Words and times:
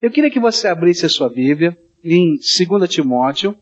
Eu 0.00 0.10
queria 0.10 0.30
que 0.30 0.38
você 0.38 0.68
abrisse 0.68 1.06
a 1.06 1.08
sua 1.08 1.30
Bíblia 1.30 1.76
em 2.04 2.36
2 2.36 2.90
Timóteo, 2.90 3.56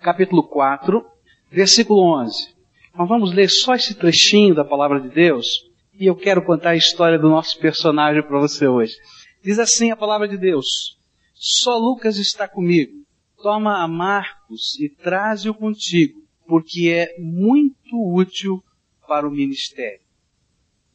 capítulo 0.00 0.44
4, 0.44 1.04
versículo 1.50 2.00
11. 2.22 2.54
Nós 2.96 3.08
vamos 3.08 3.34
ler 3.34 3.48
só 3.48 3.74
esse 3.74 3.94
trechinho 3.94 4.54
da 4.54 4.64
palavra 4.64 5.00
de 5.00 5.08
Deus 5.08 5.68
e 5.92 6.06
eu 6.06 6.14
quero 6.14 6.44
contar 6.44 6.70
a 6.70 6.76
história 6.76 7.18
do 7.18 7.28
nosso 7.28 7.58
personagem 7.58 8.22
para 8.22 8.38
você 8.38 8.68
hoje. 8.68 8.94
Diz 9.42 9.58
assim 9.58 9.90
a 9.90 9.96
palavra 9.96 10.28
de 10.28 10.38
Deus: 10.38 10.96
Só 11.34 11.76
Lucas 11.76 12.18
está 12.18 12.46
comigo. 12.46 12.92
Toma 13.42 13.82
a 13.82 13.88
Marcos 13.88 14.78
e 14.78 14.88
traze-o 14.88 15.54
contigo, 15.54 16.22
porque 16.46 16.88
é 16.88 17.20
muito 17.20 18.14
útil 18.14 18.62
para 19.08 19.26
o 19.26 19.30
ministério. 19.30 20.00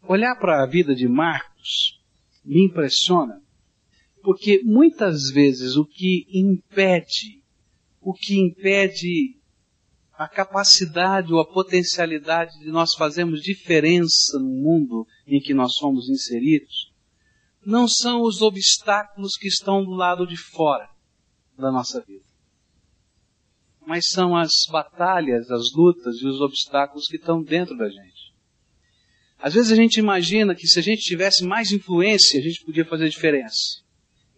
Olhar 0.08 0.36
para 0.38 0.64
a 0.64 0.66
vida 0.66 0.96
de 0.96 1.06
Marcos 1.06 2.00
me 2.46 2.64
impressiona, 2.64 3.42
porque 4.26 4.64
muitas 4.64 5.30
vezes 5.30 5.76
o 5.76 5.86
que 5.86 6.26
impede, 6.34 7.44
o 8.02 8.12
que 8.12 8.36
impede 8.40 9.40
a 10.14 10.28
capacidade 10.28 11.32
ou 11.32 11.40
a 11.40 11.46
potencialidade 11.46 12.58
de 12.60 12.72
nós 12.72 12.96
fazermos 12.96 13.42
diferença 13.42 14.40
no 14.40 14.50
mundo 14.50 15.06
em 15.28 15.40
que 15.40 15.54
nós 15.54 15.76
somos 15.76 16.10
inseridos, 16.10 16.92
não 17.64 17.88
são 17.88 18.24
os 18.24 18.42
obstáculos 18.42 19.38
que 19.38 19.48
estão 19.48 19.84
do 19.84 19.92
lado 19.92 20.26
de 20.26 20.38
fora 20.38 20.90
da 21.56 21.72
nossa 21.72 22.02
vida, 22.02 22.26
mas 23.86 24.10
são 24.10 24.36
as 24.36 24.52
batalhas, 24.72 25.52
as 25.52 25.72
lutas 25.76 26.16
e 26.20 26.26
os 26.26 26.42
obstáculos 26.42 27.06
que 27.08 27.18
estão 27.18 27.44
dentro 27.44 27.78
da 27.78 27.88
gente. 27.88 28.34
Às 29.38 29.54
vezes 29.54 29.72
a 29.72 29.76
gente 29.76 30.00
imagina 30.00 30.56
que 30.56 30.68
se 30.68 30.80
a 30.80 30.82
gente 30.82 31.04
tivesse 31.04 31.44
mais 31.44 31.72
influência, 31.72 32.40
a 32.40 32.44
gente 32.44 32.66
podia 32.66 32.86
fazer 32.86 33.08
diferença. 33.08 33.85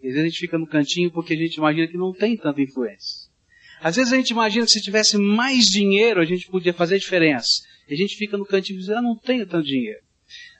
Às 0.08 0.14
vezes 0.14 0.26
a 0.26 0.30
gente 0.30 0.40
fica 0.40 0.58
no 0.58 0.68
cantinho 0.68 1.12
porque 1.12 1.34
a 1.34 1.38
gente 1.38 1.56
imagina 1.56 1.88
que 1.88 1.98
não 1.98 2.14
tem 2.14 2.38
tanta 2.38 2.62
influência. 2.62 3.28
Às 3.82 3.96
vezes 3.96 4.14
a 4.14 4.16
gente 4.16 4.30
imagina 4.32 4.66
que 4.66 4.72
se 4.72 4.82
tivesse 4.82 5.18
mais 5.18 5.66
dinheiro, 5.66 6.22
a 6.22 6.26
gente 6.26 6.48
podia 6.48 6.74
fazer 6.74 6.98
diferença. 6.98 7.62
E 7.88 7.94
a 7.94 7.98
gente 7.98 8.16
fica 8.16 8.38
no 8.38 8.46
cantinho 8.46 8.78
e 8.78 8.80
diz, 8.80 8.90
eu 8.90 9.02
não 9.02 9.16
tenho 9.16 9.46
tanto 9.46 9.68
dinheiro. 9.68 10.00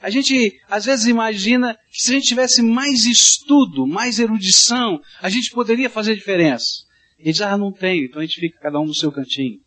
A 0.02 0.10
gente, 0.10 0.60
às 0.70 0.86
vezes, 0.86 1.08
imagina 1.08 1.76
que 1.92 2.02
se 2.02 2.12
a 2.12 2.14
gente 2.14 2.28
tivesse 2.28 2.62
mais 2.62 3.06
estudo, 3.06 3.88
mais 3.88 4.20
erudição, 4.20 5.02
a 5.20 5.30
gente 5.30 5.52
poderia 5.52 5.90
fazer 5.90 6.16
diferença. 6.16 6.86
E 7.20 7.32
diz, 7.32 7.42
ah, 7.42 7.58
não 7.58 7.72
tenho, 7.72 8.06
então 8.06 8.22
a 8.22 8.26
gente 8.26 8.40
fica 8.40 8.60
cada 8.60 8.80
um 8.80 8.86
no 8.86 8.94
seu 8.94 9.12
cantinho. 9.12 9.60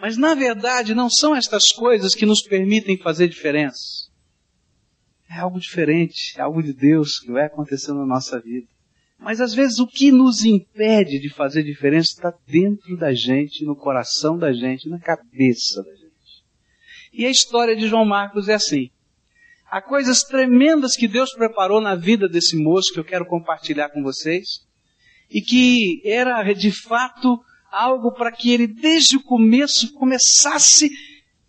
Mas, 0.00 0.16
na 0.16 0.34
verdade, 0.34 0.94
não 0.94 1.08
são 1.08 1.34
estas 1.34 1.68
coisas 1.68 2.14
que 2.14 2.26
nos 2.26 2.42
permitem 2.42 2.98
fazer 2.98 3.28
diferença. 3.28 4.08
É 5.30 5.38
algo 5.38 5.60
diferente, 5.60 6.34
é 6.36 6.42
algo 6.42 6.62
de 6.62 6.72
Deus 6.72 7.20
que 7.20 7.30
vai 7.30 7.46
acontecendo 7.46 7.98
na 7.98 8.06
nossa 8.06 8.40
vida. 8.40 8.66
Mas 9.18 9.40
às 9.40 9.52
vezes 9.52 9.78
o 9.80 9.86
que 9.86 10.12
nos 10.12 10.44
impede 10.44 11.18
de 11.18 11.28
fazer 11.28 11.64
diferença 11.64 12.12
está 12.12 12.32
dentro 12.46 12.96
da 12.96 13.12
gente, 13.12 13.64
no 13.64 13.74
coração 13.74 14.38
da 14.38 14.52
gente, 14.52 14.88
na 14.88 15.00
cabeça 15.00 15.82
da 15.82 15.90
gente. 15.90 16.08
E 17.12 17.26
a 17.26 17.30
história 17.30 17.74
de 17.74 17.88
João 17.88 18.04
Marcos 18.04 18.48
é 18.48 18.54
assim. 18.54 18.90
Há 19.70 19.82
coisas 19.82 20.22
tremendas 20.22 20.94
que 20.96 21.08
Deus 21.08 21.32
preparou 21.32 21.80
na 21.80 21.94
vida 21.94 22.28
desse 22.28 22.56
moço 22.56 22.92
que 22.92 23.00
eu 23.00 23.04
quero 23.04 23.26
compartilhar 23.26 23.90
com 23.90 24.02
vocês. 24.02 24.66
E 25.28 25.42
que 25.42 26.00
era 26.04 26.52
de 26.54 26.70
fato 26.70 27.38
algo 27.70 28.12
para 28.12 28.32
que 28.32 28.50
ele 28.50 28.66
desde 28.66 29.16
o 29.16 29.22
começo 29.22 29.92
começasse 29.92 30.88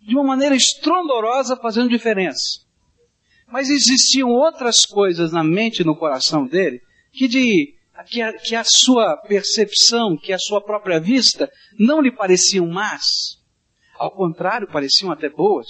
de 0.02 0.14
uma 0.14 0.24
maneira 0.24 0.54
estrondorosa 0.54 1.56
fazendo 1.56 1.88
diferença. 1.88 2.60
Mas 3.46 3.70
existiam 3.70 4.28
outras 4.28 4.84
coisas 4.84 5.32
na 5.32 5.42
mente 5.42 5.80
e 5.80 5.84
no 5.84 5.96
coração 5.96 6.46
dele 6.46 6.82
que, 7.12 7.28
de, 7.28 7.74
que, 8.06 8.22
a, 8.22 8.32
que 8.32 8.54
a 8.54 8.64
sua 8.64 9.16
percepção, 9.16 10.16
que 10.16 10.32
a 10.32 10.38
sua 10.38 10.60
própria 10.60 11.00
vista 11.00 11.50
não 11.78 12.00
lhe 12.00 12.10
pareciam 12.10 12.66
más. 12.66 13.38
Ao 13.98 14.10
contrário, 14.10 14.66
pareciam 14.66 15.10
até 15.10 15.28
boas, 15.28 15.66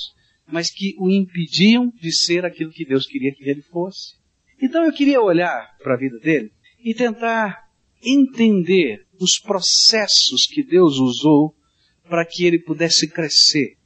mas 0.47 0.71
que 0.71 0.95
o 0.99 1.11
impediam 1.11 1.91
de 2.01 2.13
ser 2.13 2.45
aquilo 2.45 2.71
que 2.71 2.85
Deus 2.85 3.07
queria 3.07 3.35
que 3.35 3.49
ele 3.49 3.63
fosse. 3.63 4.15
Então 4.61 4.85
eu 4.85 4.93
queria 4.93 5.21
olhar 5.21 5.69
para 5.83 5.95
a 5.95 5.99
vida 5.99 6.19
dele 6.19 6.53
e 6.85 6.95
tentar 6.95 7.71
entender 8.03 9.07
os 9.21 9.39
processos 9.39 10.47
que 10.47 10.63
Deus 10.63 10.97
usou 10.99 11.55
para 12.09 12.25
que 12.25 12.45
ele 12.45 12.59
pudesse 12.59 13.09
crescer 13.09 13.77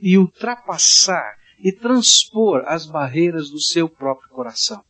e 0.00 0.18
ultrapassar 0.18 1.36
e 1.62 1.72
transpor 1.72 2.62
as 2.66 2.86
barreiras 2.86 3.50
do 3.50 3.60
seu 3.60 3.88
próprio 3.88 4.28
coração. 4.30 4.82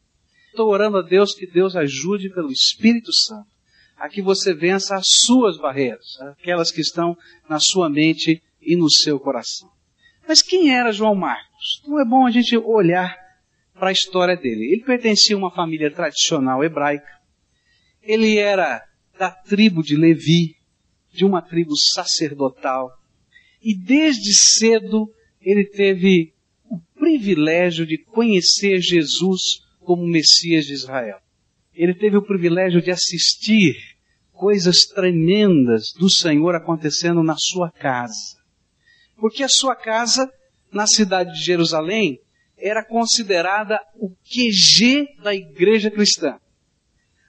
Estou 0.51 0.69
orando 0.69 0.99
a 0.99 1.03
Deus 1.03 1.33
que 1.33 1.47
Deus 1.47 1.77
ajude 1.77 2.29
pelo 2.29 2.51
Espírito 2.51 3.13
Santo 3.13 3.49
a 3.97 4.09
que 4.09 4.21
você 4.21 4.55
vença 4.55 4.97
as 4.97 5.07
suas 5.27 5.59
barreiras, 5.59 6.19
aquelas 6.33 6.73
que 6.73 6.81
estão 6.81 7.17
na 7.49 7.61
sua 7.61 7.91
mente 7.91 8.43
e 8.61 8.75
no 8.75 8.91
seu 8.91 9.21
coração. 9.21 9.71
Mas 10.27 10.41
quem 10.41 10.75
era 10.75 10.91
João 10.91 11.15
Marcos? 11.15 11.81
Então 11.83 12.01
é 12.01 12.05
bom 12.05 12.27
a 12.27 12.31
gente 12.31 12.57
olhar 12.57 13.15
para 13.75 13.91
a 13.91 13.93
história 13.93 14.37
dele. 14.37 14.73
Ele 14.73 14.85
pertencia 14.85 15.37
a 15.37 15.39
uma 15.39 15.51
família 15.51 15.91
tradicional 15.91 16.65
hebraica. 16.65 17.21
Ele 18.03 18.39
era 18.39 18.83
da 19.19 19.31
tribo 19.31 19.83
de 19.83 19.97
Levi, 19.97 20.57
de 21.13 21.25
uma 21.25 21.43
tribo 21.43 21.77
sacerdotal. 21.77 22.91
E 23.63 23.77
desde 23.77 24.33
cedo 24.33 25.13
ele 25.43 25.65
teve 25.65 26.33
o 26.71 26.81
privilégio 26.99 27.85
de 27.85 27.99
conhecer 27.99 28.81
Jesus 28.81 29.61
como 29.85 30.07
Messias 30.07 30.65
de 30.67 30.73
Israel. 30.73 31.19
Ele 31.75 31.95
teve 31.95 32.17
o 32.17 32.23
privilégio 32.23 32.83
de 32.83 32.91
assistir 32.91 33.77
coisas 34.33 34.87
tremendas 34.87 35.93
do 35.99 36.11
Senhor 36.11 36.55
acontecendo 36.55 37.23
na 37.23 37.37
sua 37.39 37.71
casa. 37.71 38.39
Porque 39.17 39.43
a 39.43 39.49
sua 39.49 39.77
casa, 39.77 40.31
na 40.73 40.87
cidade 40.87 41.33
de 41.35 41.45
Jerusalém, 41.45 42.19
era 42.57 42.85
considerada 42.85 43.79
o 43.97 44.11
QG 44.11 45.23
da 45.23 45.35
igreja 45.35 45.91
cristã. 45.91 46.39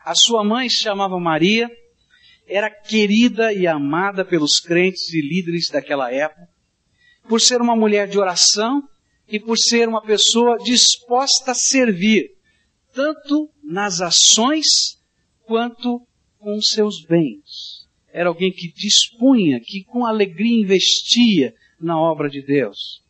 A 0.04 0.16
sua 0.16 0.44
mãe 0.44 0.70
se 0.70 0.82
chamava 0.82 1.20
Maria, 1.20 1.70
era 2.48 2.70
querida 2.70 3.54
e 3.54 3.68
amada 3.68 4.26
pelos 4.26 4.60
crentes 4.60 5.14
e 5.14 5.22
líderes 5.22 5.68
daquela 5.70 6.12
época, 6.12 6.50
por 7.28 7.40
ser 7.40 7.62
uma 7.62 7.76
mulher 7.76 8.08
de 8.08 8.20
oração 8.20 8.82
e 9.28 9.40
por 9.40 9.58
ser 9.58 9.88
uma 9.88 10.02
pessoa 10.02 10.58
disposta 10.58 11.52
a 11.52 11.56
servir 11.56 12.32
tanto 12.94 13.50
nas 13.64 14.02
ações 14.02 14.66
quanto 15.46 16.06
com 16.40 16.62
seus 16.62 17.04
bens. 17.06 17.88
Era 18.14 18.30
alguém 18.30 18.52
que 18.52 18.72
dispunha, 18.74 19.60
que 19.60 19.84
com 19.84 20.06
alegria 20.06 20.62
investia 20.62 21.54
na 21.80 22.00
obra 22.00 22.30
de 22.30 22.42
Deus. 22.42 23.02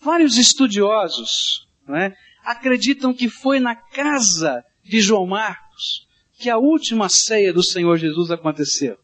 Vários 0.00 0.36
estudiosos 0.36 1.66
é, 1.88 2.12
acreditam 2.44 3.14
que 3.14 3.28
foi 3.28 3.58
na 3.58 3.74
casa 3.74 4.62
de 4.82 5.00
João 5.00 5.26
Marcos 5.26 6.06
que 6.38 6.50
a 6.50 6.58
última 6.58 7.08
ceia 7.08 7.52
do 7.52 7.64
Senhor 7.64 7.96
Jesus 7.96 8.30
aconteceu. 8.30 8.98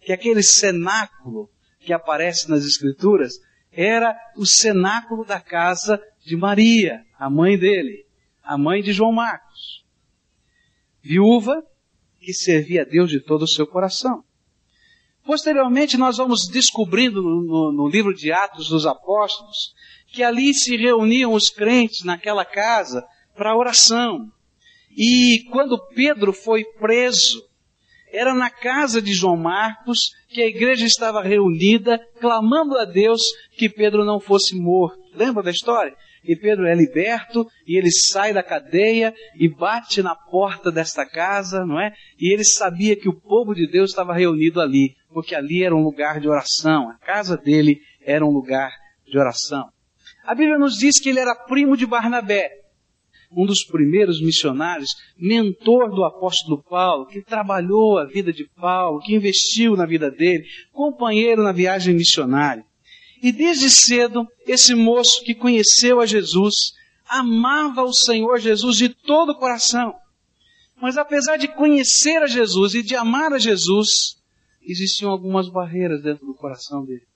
Que 0.00 0.12
aquele 0.12 0.42
cenáculo 0.42 1.48
que 1.78 1.92
aparece 1.92 2.48
nas 2.48 2.64
Escrituras 2.64 3.34
era 3.70 4.16
o 4.36 4.44
cenáculo 4.44 5.24
da 5.24 5.40
casa 5.40 6.02
de 6.24 6.36
Maria, 6.36 7.04
a 7.18 7.30
mãe 7.30 7.56
dele 7.56 8.09
a 8.42 8.56
mãe 8.58 8.82
de 8.82 8.92
João 8.92 9.12
Marcos. 9.12 9.84
Viúva 11.02 11.62
que 12.20 12.32
servia 12.32 12.82
a 12.82 12.84
Deus 12.84 13.10
de 13.10 13.20
todo 13.20 13.42
o 13.42 13.48
seu 13.48 13.66
coração. 13.66 14.22
Posteriormente, 15.24 15.96
nós 15.96 16.16
vamos 16.16 16.48
descobrindo 16.48 17.22
no, 17.22 17.72
no, 17.72 17.88
livro 17.88 18.14
de 18.14 18.32
Atos 18.32 18.68
dos 18.68 18.86
Apóstolos 18.86 19.74
que 20.08 20.22
ali 20.22 20.52
se 20.52 20.76
reuniam 20.76 21.32
os 21.32 21.50
crentes 21.50 22.04
naquela 22.04 22.44
casa 22.44 23.06
para 23.34 23.56
oração. 23.56 24.30
E 24.96 25.44
quando 25.50 25.78
Pedro 25.94 26.32
foi 26.32 26.64
preso, 26.78 27.42
era 28.12 28.34
na 28.34 28.50
casa 28.50 29.00
de 29.00 29.12
João 29.12 29.36
Marcos 29.36 30.10
que 30.28 30.42
a 30.42 30.46
igreja 30.46 30.84
estava 30.84 31.22
reunida, 31.22 31.98
clamando 32.20 32.76
a 32.76 32.84
Deus 32.84 33.22
que 33.56 33.68
Pedro 33.68 34.04
não 34.04 34.18
fosse 34.18 34.56
morto. 34.56 35.00
Lembra 35.14 35.42
da 35.42 35.50
história? 35.50 35.96
E 36.24 36.36
Pedro 36.36 36.66
é 36.66 36.74
liberto 36.74 37.46
e 37.66 37.78
ele 37.78 37.90
sai 37.90 38.32
da 38.32 38.42
cadeia 38.42 39.14
e 39.34 39.48
bate 39.48 40.02
na 40.02 40.14
porta 40.14 40.70
desta 40.70 41.06
casa, 41.06 41.64
não 41.64 41.80
é? 41.80 41.92
E 42.18 42.32
ele 42.32 42.44
sabia 42.44 42.96
que 42.96 43.08
o 43.08 43.18
povo 43.18 43.54
de 43.54 43.66
Deus 43.66 43.90
estava 43.90 44.14
reunido 44.14 44.60
ali, 44.60 44.94
porque 45.12 45.34
ali 45.34 45.64
era 45.64 45.74
um 45.74 45.82
lugar 45.82 46.20
de 46.20 46.28
oração, 46.28 46.90
a 46.90 46.98
casa 46.98 47.36
dele 47.36 47.80
era 48.02 48.24
um 48.24 48.30
lugar 48.30 48.70
de 49.06 49.18
oração. 49.18 49.68
A 50.24 50.34
Bíblia 50.34 50.58
nos 50.58 50.74
diz 50.74 51.00
que 51.00 51.08
ele 51.08 51.20
era 51.20 51.34
primo 51.34 51.76
de 51.76 51.86
Barnabé, 51.86 52.50
um 53.32 53.46
dos 53.46 53.64
primeiros 53.64 54.20
missionários, 54.20 54.90
mentor 55.16 55.90
do 55.94 56.04
apóstolo 56.04 56.62
Paulo, 56.62 57.06
que 57.06 57.22
trabalhou 57.22 57.98
a 57.98 58.04
vida 58.04 58.32
de 58.32 58.48
Paulo, 58.56 59.00
que 59.00 59.14
investiu 59.14 59.76
na 59.76 59.86
vida 59.86 60.10
dele, 60.10 60.44
companheiro 60.72 61.42
na 61.42 61.52
viagem 61.52 61.94
missionária. 61.94 62.64
E 63.22 63.30
desde 63.32 63.68
cedo, 63.68 64.26
esse 64.46 64.74
moço 64.74 65.22
que 65.24 65.34
conheceu 65.34 66.00
a 66.00 66.06
Jesus, 66.06 66.54
amava 67.06 67.82
o 67.82 67.92
Senhor 67.92 68.38
Jesus 68.38 68.76
de 68.76 68.88
todo 68.88 69.32
o 69.32 69.38
coração. 69.38 69.94
Mas 70.80 70.96
apesar 70.96 71.36
de 71.36 71.48
conhecer 71.48 72.22
a 72.22 72.26
Jesus 72.26 72.74
e 72.74 72.82
de 72.82 72.96
amar 72.96 73.32
a 73.32 73.38
Jesus, 73.38 74.16
existiam 74.62 75.10
algumas 75.10 75.48
barreiras 75.48 76.02
dentro 76.02 76.26
do 76.26 76.34
coração 76.34 76.84
dele. 76.84 77.06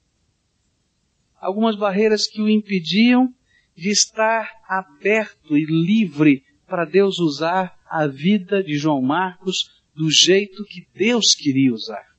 Algumas 1.41 1.77
barreiras 1.77 2.27
que 2.27 2.43
o 2.43 2.49
impediam 2.49 3.33
de 3.77 3.91
estar 3.91 4.51
aberto 4.69 5.57
e 5.57 5.65
livre 5.65 6.43
para 6.67 6.85
Deus 6.85 7.19
usar 7.19 7.75
a 7.89 8.07
vida 8.07 8.63
de 8.63 8.77
João 8.77 9.01
Marcos 9.01 9.71
do 9.95 10.11
jeito 10.11 10.65
que 10.65 10.87
Deus 10.95 11.35
queria 11.35 11.73
usar. 11.73 12.14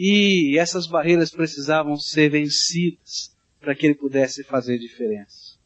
E 0.00 0.56
essas 0.56 0.86
barreiras 0.86 1.32
precisavam 1.32 1.96
ser 1.96 2.30
vencidas 2.30 3.36
para 3.58 3.74
que 3.74 3.84
ele 3.84 3.96
pudesse 3.96 4.44
fazer 4.44 4.78
diferença. 4.78 5.58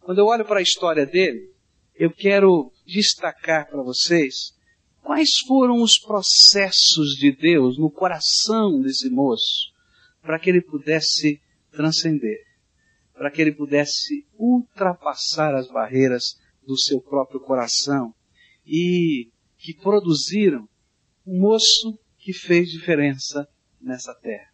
Quando 0.00 0.18
eu 0.18 0.26
olho 0.26 0.44
para 0.44 0.60
a 0.60 0.62
história 0.62 1.04
dele, 1.04 1.52
eu 1.96 2.12
quero 2.12 2.72
destacar 2.86 3.68
para 3.68 3.82
vocês 3.82 4.56
quais 5.02 5.30
foram 5.44 5.82
os 5.82 5.98
processos 5.98 7.16
de 7.18 7.32
Deus 7.32 7.76
no 7.78 7.90
coração 7.90 8.80
desse 8.80 9.10
moço 9.10 9.72
para 10.22 10.38
que 10.38 10.48
ele 10.50 10.62
pudesse 10.62 11.40
transcender, 11.72 12.44
para 13.12 13.28
que 13.28 13.42
ele 13.42 13.52
pudesse 13.52 14.24
ultrapassar 14.38 15.52
as 15.52 15.66
barreiras 15.66 16.38
do 16.64 16.78
seu 16.78 17.00
próprio 17.00 17.40
coração 17.40 18.14
e 18.64 19.32
que 19.58 19.74
produziram 19.74 20.68
um 21.26 21.40
moço 21.40 21.98
que 22.18 22.32
fez 22.32 22.70
diferença 22.70 23.48
nessa 23.80 24.14
terra. 24.14 24.50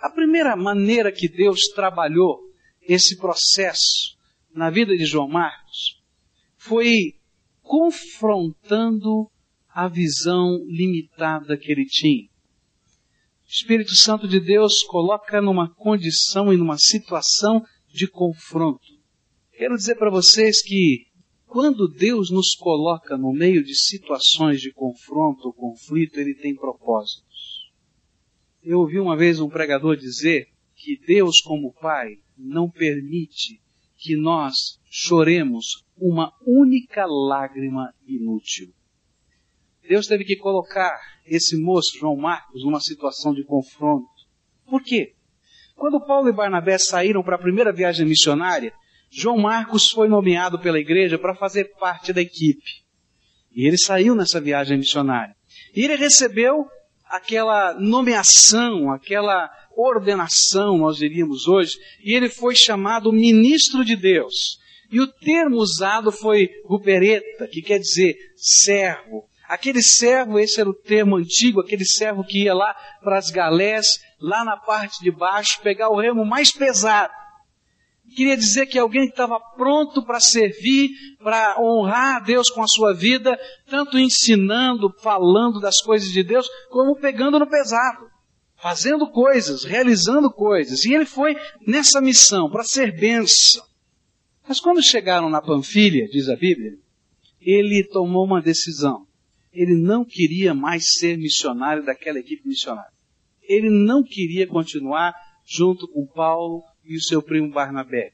A 0.00 0.10
primeira 0.10 0.56
maneira 0.56 1.12
que 1.12 1.28
Deus 1.28 1.68
trabalhou 1.74 2.40
esse 2.82 3.16
processo 3.18 4.16
na 4.54 4.70
vida 4.70 4.96
de 4.96 5.04
João 5.04 5.28
Marcos 5.28 6.00
foi 6.56 7.14
confrontando 7.62 9.30
a 9.68 9.88
visão 9.88 10.58
limitada 10.66 11.56
que 11.56 11.70
ele 11.70 11.84
tinha. 11.84 12.28
O 13.44 13.50
Espírito 13.50 13.94
Santo 13.94 14.26
de 14.26 14.40
Deus 14.40 14.82
coloca 14.82 15.40
numa 15.40 15.72
condição 15.74 16.52
e 16.52 16.56
numa 16.56 16.76
situação 16.78 17.62
de 17.88 18.06
confronto. 18.08 18.86
Quero 19.52 19.76
dizer 19.76 19.96
para 19.96 20.10
vocês 20.10 20.62
que 20.62 21.06
quando 21.46 21.88
Deus 21.88 22.30
nos 22.30 22.54
coloca 22.54 23.16
no 23.16 23.32
meio 23.32 23.64
de 23.64 23.74
situações 23.74 24.60
de 24.60 24.72
confronto 24.72 25.46
ou 25.46 25.52
conflito, 25.52 26.18
Ele 26.20 26.34
tem 26.34 26.54
propósitos. 26.54 27.27
Eu 28.68 28.80
ouvi 28.80 29.00
uma 29.00 29.16
vez 29.16 29.40
um 29.40 29.48
pregador 29.48 29.96
dizer 29.96 30.46
que 30.76 31.00
Deus, 31.06 31.40
como 31.40 31.72
Pai, 31.80 32.18
não 32.36 32.68
permite 32.68 33.58
que 33.96 34.14
nós 34.14 34.78
choremos 34.90 35.86
uma 35.96 36.30
única 36.46 37.06
lágrima 37.06 37.94
inútil. 38.06 38.68
Deus 39.88 40.06
teve 40.06 40.22
que 40.22 40.36
colocar 40.36 41.00
esse 41.24 41.56
moço, 41.56 41.98
João 41.98 42.14
Marcos, 42.14 42.62
numa 42.62 42.78
situação 42.78 43.32
de 43.32 43.42
confronto. 43.42 44.06
Por 44.66 44.82
quê? 44.82 45.14
Quando 45.74 46.04
Paulo 46.04 46.28
e 46.28 46.32
Barnabé 46.32 46.76
saíram 46.76 47.22
para 47.22 47.36
a 47.36 47.40
primeira 47.40 47.72
viagem 47.72 48.04
missionária, 48.04 48.74
João 49.10 49.38
Marcos 49.38 49.90
foi 49.90 50.08
nomeado 50.08 50.58
pela 50.58 50.78
igreja 50.78 51.18
para 51.18 51.34
fazer 51.34 51.72
parte 51.78 52.12
da 52.12 52.20
equipe. 52.20 52.84
E 53.50 53.66
ele 53.66 53.78
saiu 53.78 54.14
nessa 54.14 54.38
viagem 54.38 54.76
missionária. 54.76 55.34
E 55.74 55.82
ele 55.82 55.96
recebeu 55.96 56.68
aquela 57.08 57.74
nomeação, 57.74 58.92
aquela 58.92 59.50
ordenação, 59.76 60.78
nós 60.78 60.96
diríamos 60.96 61.46
hoje, 61.46 61.78
e 62.02 62.14
ele 62.14 62.28
foi 62.28 62.54
chamado 62.54 63.12
ministro 63.12 63.84
de 63.84 63.96
Deus. 63.96 64.58
E 64.90 65.00
o 65.00 65.06
termo 65.06 65.56
usado 65.56 66.10
foi 66.10 66.48
rupereta, 66.64 67.46
que 67.46 67.62
quer 67.62 67.78
dizer 67.78 68.16
servo. 68.36 69.28
Aquele 69.46 69.82
servo, 69.82 70.38
esse 70.38 70.60
era 70.60 70.68
o 70.68 70.74
termo 70.74 71.16
antigo, 71.16 71.60
aquele 71.60 71.84
servo 71.84 72.24
que 72.24 72.44
ia 72.44 72.54
lá 72.54 72.74
para 73.02 73.18
as 73.18 73.30
galés, 73.30 74.00
lá 74.20 74.44
na 74.44 74.56
parte 74.56 75.02
de 75.02 75.10
baixo, 75.10 75.60
pegar 75.62 75.88
o 75.90 76.00
remo 76.00 76.24
mais 76.24 76.50
pesado 76.50 77.12
queria 78.08 78.36
dizer 78.36 78.66
que 78.66 78.78
alguém 78.78 79.06
estava 79.06 79.38
pronto 79.56 80.04
para 80.04 80.20
servir, 80.20 80.90
para 81.22 81.60
honrar 81.60 82.16
a 82.16 82.20
Deus 82.20 82.50
com 82.50 82.62
a 82.62 82.68
sua 82.68 82.92
vida, 82.94 83.38
tanto 83.68 83.98
ensinando, 83.98 84.92
falando 85.00 85.60
das 85.60 85.80
coisas 85.80 86.10
de 86.10 86.22
Deus, 86.22 86.48
como 86.70 86.98
pegando 86.98 87.38
no 87.38 87.46
pesado, 87.46 88.06
fazendo 88.56 89.10
coisas, 89.10 89.64
realizando 89.64 90.30
coisas. 90.30 90.84
E 90.84 90.94
ele 90.94 91.04
foi 91.04 91.36
nessa 91.66 92.00
missão, 92.00 92.50
para 92.50 92.64
ser 92.64 92.92
benção. 92.98 93.64
Mas 94.46 94.60
quando 94.60 94.82
chegaram 94.82 95.28
na 95.28 95.42
Panfilha, 95.42 96.08
diz 96.08 96.28
a 96.28 96.36
Bíblia, 96.36 96.78
ele 97.40 97.84
tomou 97.84 98.24
uma 98.24 98.40
decisão. 98.40 99.06
Ele 99.52 99.74
não 99.74 100.04
queria 100.04 100.54
mais 100.54 100.94
ser 100.94 101.16
missionário 101.18 101.84
daquela 101.84 102.18
equipe 102.18 102.46
missionária. 102.46 102.92
Ele 103.42 103.70
não 103.70 104.02
queria 104.02 104.46
continuar 104.46 105.14
junto 105.44 105.88
com 105.88 106.06
Paulo 106.06 106.62
e 106.88 106.96
o 106.96 107.02
seu 107.02 107.22
primo 107.22 107.52
Barnabé. 107.52 108.12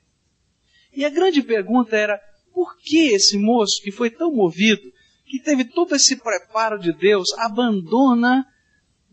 E 0.93 1.05
a 1.05 1.09
grande 1.09 1.43
pergunta 1.43 1.97
era, 1.97 2.21
por 2.53 2.77
que 2.79 3.13
esse 3.13 3.39
moço 3.39 3.81
que 3.83 3.93
foi 3.93 4.11
tão 4.11 4.35
movido, 4.35 4.83
que 5.25 5.41
teve 5.41 5.65
todo 5.65 5.95
esse 5.95 6.17
preparo 6.17 6.79
de 6.79 6.93
Deus, 6.93 7.33
abandona 7.39 8.45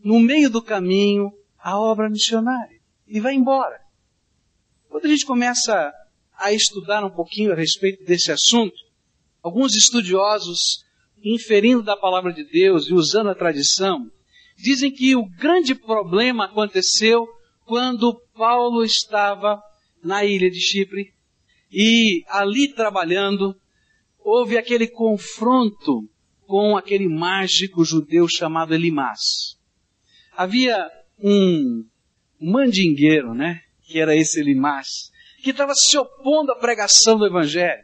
no 0.04 0.18
meio 0.20 0.50
do 0.50 0.60
caminho 0.60 1.32
a 1.58 1.78
obra 1.78 2.10
missionária 2.10 2.80
e 3.06 3.20
vai 3.20 3.34
embora? 3.34 3.80
Quando 4.88 5.06
a 5.06 5.08
gente 5.08 5.24
começa 5.24 5.92
a 6.36 6.52
estudar 6.52 7.04
um 7.04 7.10
pouquinho 7.10 7.52
a 7.52 7.56
respeito 7.56 8.04
desse 8.04 8.32
assunto, 8.32 8.74
alguns 9.42 9.76
estudiosos, 9.76 10.84
inferindo 11.22 11.82
da 11.82 11.96
palavra 11.96 12.32
de 12.32 12.44
Deus 12.44 12.88
e 12.88 12.94
usando 12.94 13.30
a 13.30 13.34
tradição, 13.34 14.10
dizem 14.56 14.90
que 14.90 15.14
o 15.14 15.24
grande 15.24 15.74
problema 15.74 16.46
aconteceu 16.46 17.28
quando 17.66 18.20
Paulo 18.34 18.84
estava 18.84 19.62
na 20.02 20.24
ilha 20.24 20.50
de 20.50 20.60
Chipre 20.60 21.12
e 21.70 22.24
ali 22.28 22.72
trabalhando, 22.74 23.54
houve 24.18 24.58
aquele 24.58 24.86
confronto 24.86 26.08
com 26.46 26.76
aquele 26.76 27.08
mágico 27.08 27.84
judeu 27.84 28.26
chamado 28.28 28.74
Elimas. 28.74 29.56
Havia 30.36 30.90
um 31.18 31.84
mandingueiro, 32.40 33.34
né? 33.34 33.60
Que 33.84 34.00
era 34.00 34.16
esse 34.16 34.40
Elimas, 34.40 35.10
que 35.42 35.50
estava 35.50 35.72
se 35.74 35.96
opondo 35.96 36.52
à 36.52 36.56
pregação 36.56 37.18
do 37.18 37.26
Evangelho. 37.26 37.82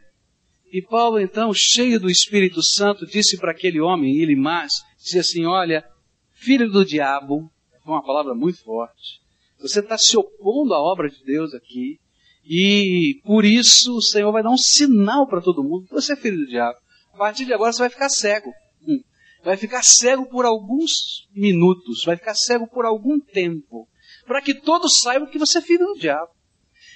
E 0.71 0.81
Paulo, 0.81 1.19
então, 1.19 1.51
cheio 1.53 1.99
do 1.99 2.09
Espírito 2.09 2.61
Santo, 2.61 3.05
disse 3.05 3.37
para 3.37 3.51
aquele 3.51 3.79
homem, 3.79 4.19
Elimas, 4.21 4.71
disse 4.97 5.17
assim: 5.17 5.45
Olha, 5.45 5.83
filho 6.31 6.69
do 6.69 6.85
diabo, 6.85 7.51
foi 7.83 7.93
uma 7.93 8.05
palavra 8.05 8.35
muito 8.35 8.63
forte, 8.63 9.19
você 9.59 9.79
está 9.81 9.97
se 9.97 10.17
opondo 10.17 10.73
à 10.73 10.79
obra 10.79 11.09
de 11.09 11.23
Deus 11.23 11.53
aqui. 11.53 11.99
E 12.45 13.21
por 13.23 13.45
isso 13.45 13.97
o 13.97 14.01
Senhor 14.01 14.31
vai 14.31 14.41
dar 14.41 14.49
um 14.49 14.57
sinal 14.57 15.27
para 15.27 15.41
todo 15.41 15.63
mundo. 15.63 15.87
Você 15.91 16.13
é 16.13 16.15
filho 16.15 16.37
do 16.37 16.47
diabo. 16.47 16.77
A 17.13 17.17
partir 17.17 17.45
de 17.45 17.53
agora 17.53 17.71
você 17.71 17.79
vai 17.79 17.89
ficar 17.89 18.09
cego. 18.09 18.51
Hum. 18.87 19.01
Vai 19.43 19.57
ficar 19.57 19.83
cego 19.83 20.25
por 20.27 20.45
alguns 20.45 21.27
minutos. 21.35 22.03
Vai 22.05 22.15
ficar 22.15 22.33
cego 22.33 22.67
por 22.67 22.85
algum 22.85 23.19
tempo. 23.19 23.87
Para 24.25 24.41
que 24.41 24.53
todos 24.53 24.99
saibam 24.99 25.29
que 25.29 25.37
você 25.37 25.59
é 25.59 25.61
filho 25.61 25.85
do 25.85 25.99
diabo. 25.99 26.31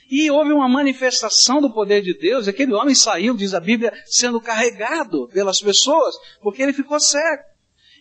E 0.10 0.30
houve 0.30 0.52
uma 0.54 0.70
manifestação 0.70 1.62
do 1.62 1.74
poder 1.74 2.02
de 2.02 2.18
Deus. 2.18 2.48
Aquele 2.48 2.74
homem 2.74 2.96
saiu, 2.96 3.36
diz 3.36 3.54
a 3.54 3.60
Bíblia, 3.60 3.94
sendo 4.06 4.40
carregado 4.40 5.28
pelas 5.30 5.60
pessoas, 5.60 6.16
porque 6.42 6.62
ele 6.62 6.74
ficou 6.74 7.00
cego. 7.00 7.44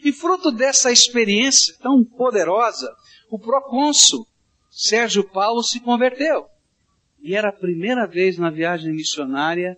E 0.04 0.12
fruto 0.12 0.50
dessa 0.50 0.90
experiência 0.90 1.74
tão 1.80 2.04
poderosa, 2.04 2.92
o 3.30 3.38
procônsul 3.38 4.26
Sérgio 4.74 5.22
Paulo 5.28 5.62
se 5.62 5.78
converteu. 5.80 6.46
E 7.20 7.36
era 7.36 7.50
a 7.50 7.52
primeira 7.52 8.06
vez 8.06 8.38
na 8.38 8.50
viagem 8.50 8.94
missionária 8.94 9.76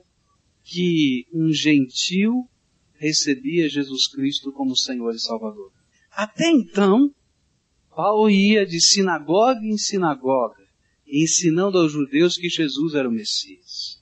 que 0.62 1.26
um 1.34 1.52
gentil 1.52 2.48
recebia 2.94 3.68
Jesus 3.68 4.06
Cristo 4.06 4.52
como 4.52 4.76
Senhor 4.76 5.12
e 5.12 5.18
Salvador. 5.18 5.72
Até 6.12 6.48
então, 6.48 7.10
Paulo 7.90 8.30
ia 8.30 8.64
de 8.64 8.80
sinagoga 8.80 9.60
em 9.64 9.76
sinagoga, 9.76 10.62
ensinando 11.06 11.76
aos 11.76 11.90
judeus 11.90 12.36
que 12.36 12.48
Jesus 12.48 12.94
era 12.94 13.08
o 13.08 13.12
Messias. 13.12 14.00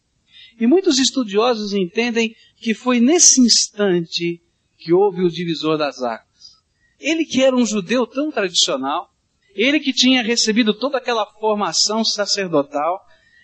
E 0.61 0.67
muitos 0.67 0.99
estudiosos 0.99 1.73
entendem 1.73 2.37
que 2.57 2.75
foi 2.75 3.01
nesse 3.01 3.41
instante 3.41 4.43
que 4.77 4.93
houve 4.93 5.23
o 5.23 5.31
divisor 5.31 5.79
das 5.79 6.03
águas. 6.03 6.53
Ele 7.01 7.25
que 7.25 7.43
era 7.43 7.57
um 7.57 7.65
judeu 7.65 8.07
tão 8.07 8.31
tradicional, 8.31 9.12
ele 9.54 9.80
que 9.80 9.92
tinha 9.92 10.23
recebido 10.23 10.75
toda 10.75 10.99
aquela 10.99 11.26
formação 11.40 12.04
sacerdotal, 12.04 13.00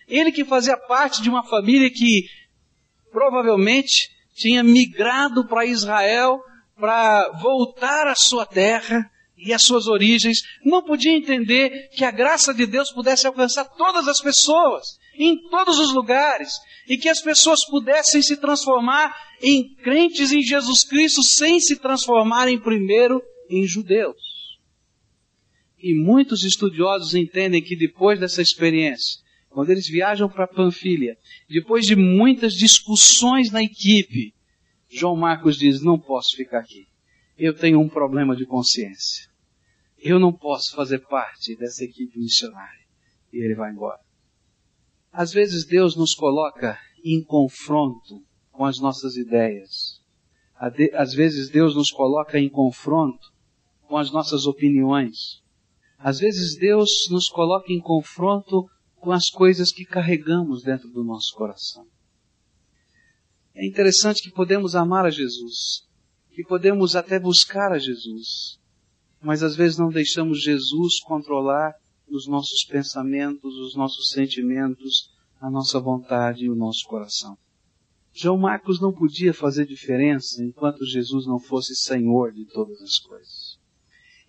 ele 0.07 0.31
que 0.31 0.43
fazia 0.43 0.75
parte 0.75 1.21
de 1.21 1.29
uma 1.29 1.43
família 1.43 1.89
que 1.89 2.25
provavelmente 3.11 4.09
tinha 4.35 4.63
migrado 4.63 5.47
para 5.47 5.65
Israel 5.65 6.39
para 6.79 7.29
voltar 7.41 8.07
à 8.07 8.15
sua 8.15 8.45
terra 8.45 9.09
e 9.37 9.53
às 9.53 9.61
suas 9.61 9.87
origens, 9.87 10.39
não 10.65 10.83
podia 10.83 11.13
entender 11.13 11.89
que 11.93 12.03
a 12.03 12.11
graça 12.11 12.53
de 12.53 12.65
Deus 12.65 12.91
pudesse 12.91 13.25
alcançar 13.25 13.65
todas 13.65 14.07
as 14.07 14.19
pessoas. 14.21 14.99
em 15.21 15.37
todos 15.49 15.77
os 15.79 15.93
lugares 15.93 16.53
e 16.87 16.97
que 16.97 17.09
as 17.09 17.21
pessoas 17.21 17.65
pudessem 17.65 18.21
se 18.21 18.37
transformar 18.37 19.13
em 19.41 19.75
crentes 19.83 20.31
em 20.31 20.41
Jesus 20.41 20.85
Cristo 20.85 21.21
sem 21.21 21.59
se 21.59 21.75
transformarem 21.75 22.57
primeiro 22.57 23.21
em 23.49 23.67
judeus. 23.67 24.28
E 25.81 25.93
muitos 25.93 26.43
estudiosos 26.43 27.15
entendem 27.15 27.61
que 27.61 27.75
depois 27.75 28.19
dessa 28.19 28.41
experiência, 28.41 29.21
quando 29.49 29.69
eles 29.69 29.87
viajam 29.87 30.29
para 30.29 30.47
Panfilha, 30.47 31.17
depois 31.49 31.85
de 31.85 31.95
muitas 31.95 32.53
discussões 32.53 33.51
na 33.51 33.63
equipe, 33.63 34.33
João 34.89 35.15
Marcos 35.15 35.57
diz: 35.57 35.81
Não 35.81 35.99
posso 35.99 36.35
ficar 36.35 36.59
aqui. 36.59 36.87
Eu 37.37 37.53
tenho 37.53 37.79
um 37.79 37.87
problema 37.87 38.35
de 38.35 38.45
consciência. 38.45 39.29
Eu 39.97 40.19
não 40.19 40.33
posso 40.33 40.75
fazer 40.75 40.99
parte 40.99 41.55
dessa 41.55 41.83
equipe 41.83 42.19
missionária. 42.19 42.85
E 43.31 43.37
ele 43.37 43.55
vai 43.55 43.71
embora. 43.71 43.99
Às 45.11 45.31
vezes 45.31 45.65
Deus 45.65 45.95
nos 45.95 46.13
coloca 46.13 46.77
em 47.03 47.23
confronto 47.23 48.23
com 48.51 48.65
as 48.65 48.79
nossas 48.79 49.15
ideias. 49.15 50.01
Às 50.93 51.13
vezes 51.13 51.49
Deus 51.49 51.75
nos 51.75 51.89
coloca 51.91 52.37
em 52.37 52.49
confronto 52.49 53.31
com 53.87 53.97
as 53.97 54.11
nossas 54.11 54.45
opiniões. 54.45 55.38
Às 55.99 56.19
vezes 56.19 56.57
Deus 56.57 56.89
nos 57.11 57.27
coloca 57.27 57.71
em 57.71 57.79
confronto 57.79 58.65
com 58.95 59.11
as 59.11 59.29
coisas 59.29 59.71
que 59.71 59.85
carregamos 59.85 60.63
dentro 60.63 60.89
do 60.89 61.03
nosso 61.03 61.35
coração. 61.35 61.85
É 63.53 63.67
interessante 63.67 64.21
que 64.21 64.31
podemos 64.31 64.75
amar 64.75 65.05
a 65.05 65.09
Jesus, 65.09 65.85
que 66.31 66.43
podemos 66.43 66.95
até 66.95 67.19
buscar 67.19 67.73
a 67.73 67.77
Jesus, 67.77 68.57
mas 69.21 69.43
às 69.43 69.57
vezes 69.57 69.77
não 69.77 69.89
deixamos 69.89 70.41
Jesus 70.41 71.01
controlar 71.01 71.73
os 72.07 72.25
nossos 72.27 72.63
pensamentos, 72.63 73.55
os 73.55 73.75
nossos 73.75 74.09
sentimentos, 74.11 75.09
a 75.41 75.49
nossa 75.51 75.79
vontade 75.79 76.45
e 76.45 76.49
o 76.49 76.55
nosso 76.55 76.85
coração. 76.87 77.37
João 78.13 78.37
Marcos 78.37 78.79
não 78.79 78.93
podia 78.93 79.33
fazer 79.33 79.65
diferença 79.65 80.41
enquanto 80.43 80.85
Jesus 80.85 81.25
não 81.25 81.39
fosse 81.39 81.75
Senhor 81.75 82.31
de 82.31 82.45
todas 82.45 82.81
as 82.81 82.97
coisas. 82.99 83.38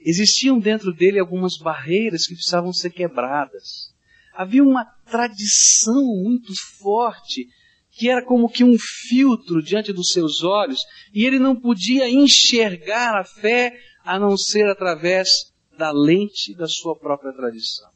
Existiam 0.00 0.58
dentro 0.58 0.92
dele 0.92 1.18
algumas 1.18 1.58
barreiras 1.58 2.26
que 2.26 2.34
precisavam 2.34 2.72
ser 2.72 2.90
quebradas. 2.90 3.94
Havia 4.34 4.62
uma 4.62 4.84
tradição 5.10 6.02
muito 6.22 6.52
forte 6.78 7.48
que 7.90 8.08
era 8.08 8.24
como 8.24 8.48
que 8.48 8.64
um 8.64 8.78
filtro 8.78 9.62
diante 9.62 9.92
dos 9.92 10.12
seus 10.12 10.42
olhos 10.42 10.80
e 11.12 11.24
ele 11.24 11.38
não 11.38 11.54
podia 11.54 12.08
enxergar 12.08 13.18
a 13.18 13.24
fé 13.24 13.78
a 14.04 14.18
não 14.18 14.36
ser 14.36 14.66
através 14.68 15.52
da 15.76 15.90
lente 15.90 16.54
da 16.54 16.66
sua 16.66 16.96
própria 16.96 17.32
tradição. 17.32 17.90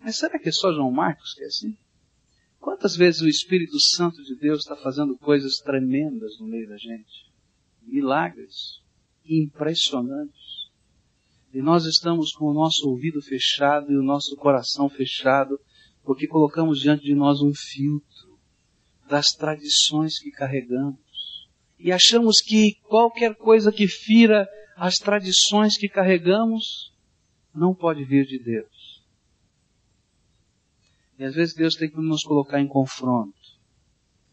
Mas 0.00 0.16
será 0.16 0.38
que 0.38 0.48
é 0.48 0.52
só 0.52 0.72
João 0.72 0.90
Marcos 0.90 1.34
que 1.34 1.44
é 1.44 1.46
assim? 1.46 1.76
Quantas 2.58 2.96
vezes 2.96 3.20
o 3.20 3.28
Espírito 3.28 3.78
Santo 3.78 4.22
de 4.22 4.34
Deus 4.36 4.60
está 4.60 4.74
fazendo 4.74 5.16
coisas 5.18 5.58
tremendas 5.58 6.38
no 6.40 6.46
meio 6.46 6.68
da 6.68 6.76
gente? 6.76 7.30
Milagres 7.82 8.82
impressionantes. 9.24 10.63
E 11.54 11.62
nós 11.62 11.84
estamos 11.84 12.32
com 12.32 12.46
o 12.46 12.52
nosso 12.52 12.90
ouvido 12.90 13.22
fechado 13.22 13.92
e 13.92 13.96
o 13.96 14.02
nosso 14.02 14.34
coração 14.34 14.88
fechado, 14.88 15.56
porque 16.02 16.26
colocamos 16.26 16.80
diante 16.80 17.04
de 17.04 17.14
nós 17.14 17.40
um 17.40 17.52
filtro 17.54 18.40
das 19.08 19.26
tradições 19.28 20.18
que 20.18 20.32
carregamos. 20.32 20.98
E 21.78 21.92
achamos 21.92 22.38
que 22.40 22.74
qualquer 22.82 23.36
coisa 23.36 23.70
que 23.70 23.86
fira 23.86 24.48
as 24.76 24.96
tradições 24.96 25.78
que 25.78 25.88
carregamos 25.88 26.92
não 27.54 27.72
pode 27.72 28.04
vir 28.04 28.26
de 28.26 28.42
Deus. 28.42 29.04
E 31.16 31.22
às 31.22 31.36
vezes 31.36 31.54
Deus 31.54 31.76
tem 31.76 31.88
que 31.88 31.96
nos 31.96 32.24
colocar 32.24 32.60
em 32.60 32.66
confronto 32.66 33.32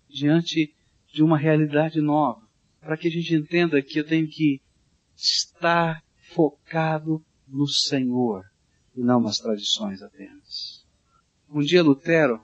diante 0.09 0.73
de 1.13 1.21
uma 1.21 1.37
realidade 1.37 2.01
nova, 2.01 2.41
para 2.79 2.97
que 2.97 3.07
a 3.07 3.11
gente 3.11 3.35
entenda 3.35 3.79
que 3.79 3.99
eu 3.99 4.07
tenho 4.07 4.27
que 4.27 4.59
estar 5.15 6.01
focado 6.33 7.23
no 7.47 7.67
Senhor 7.67 8.43
e 8.95 9.01
não 9.01 9.21
nas 9.21 9.37
tradições 9.37 10.01
apenas. 10.01 10.85
Um 11.49 11.59
dia 11.59 11.83
Lutero 11.83 12.41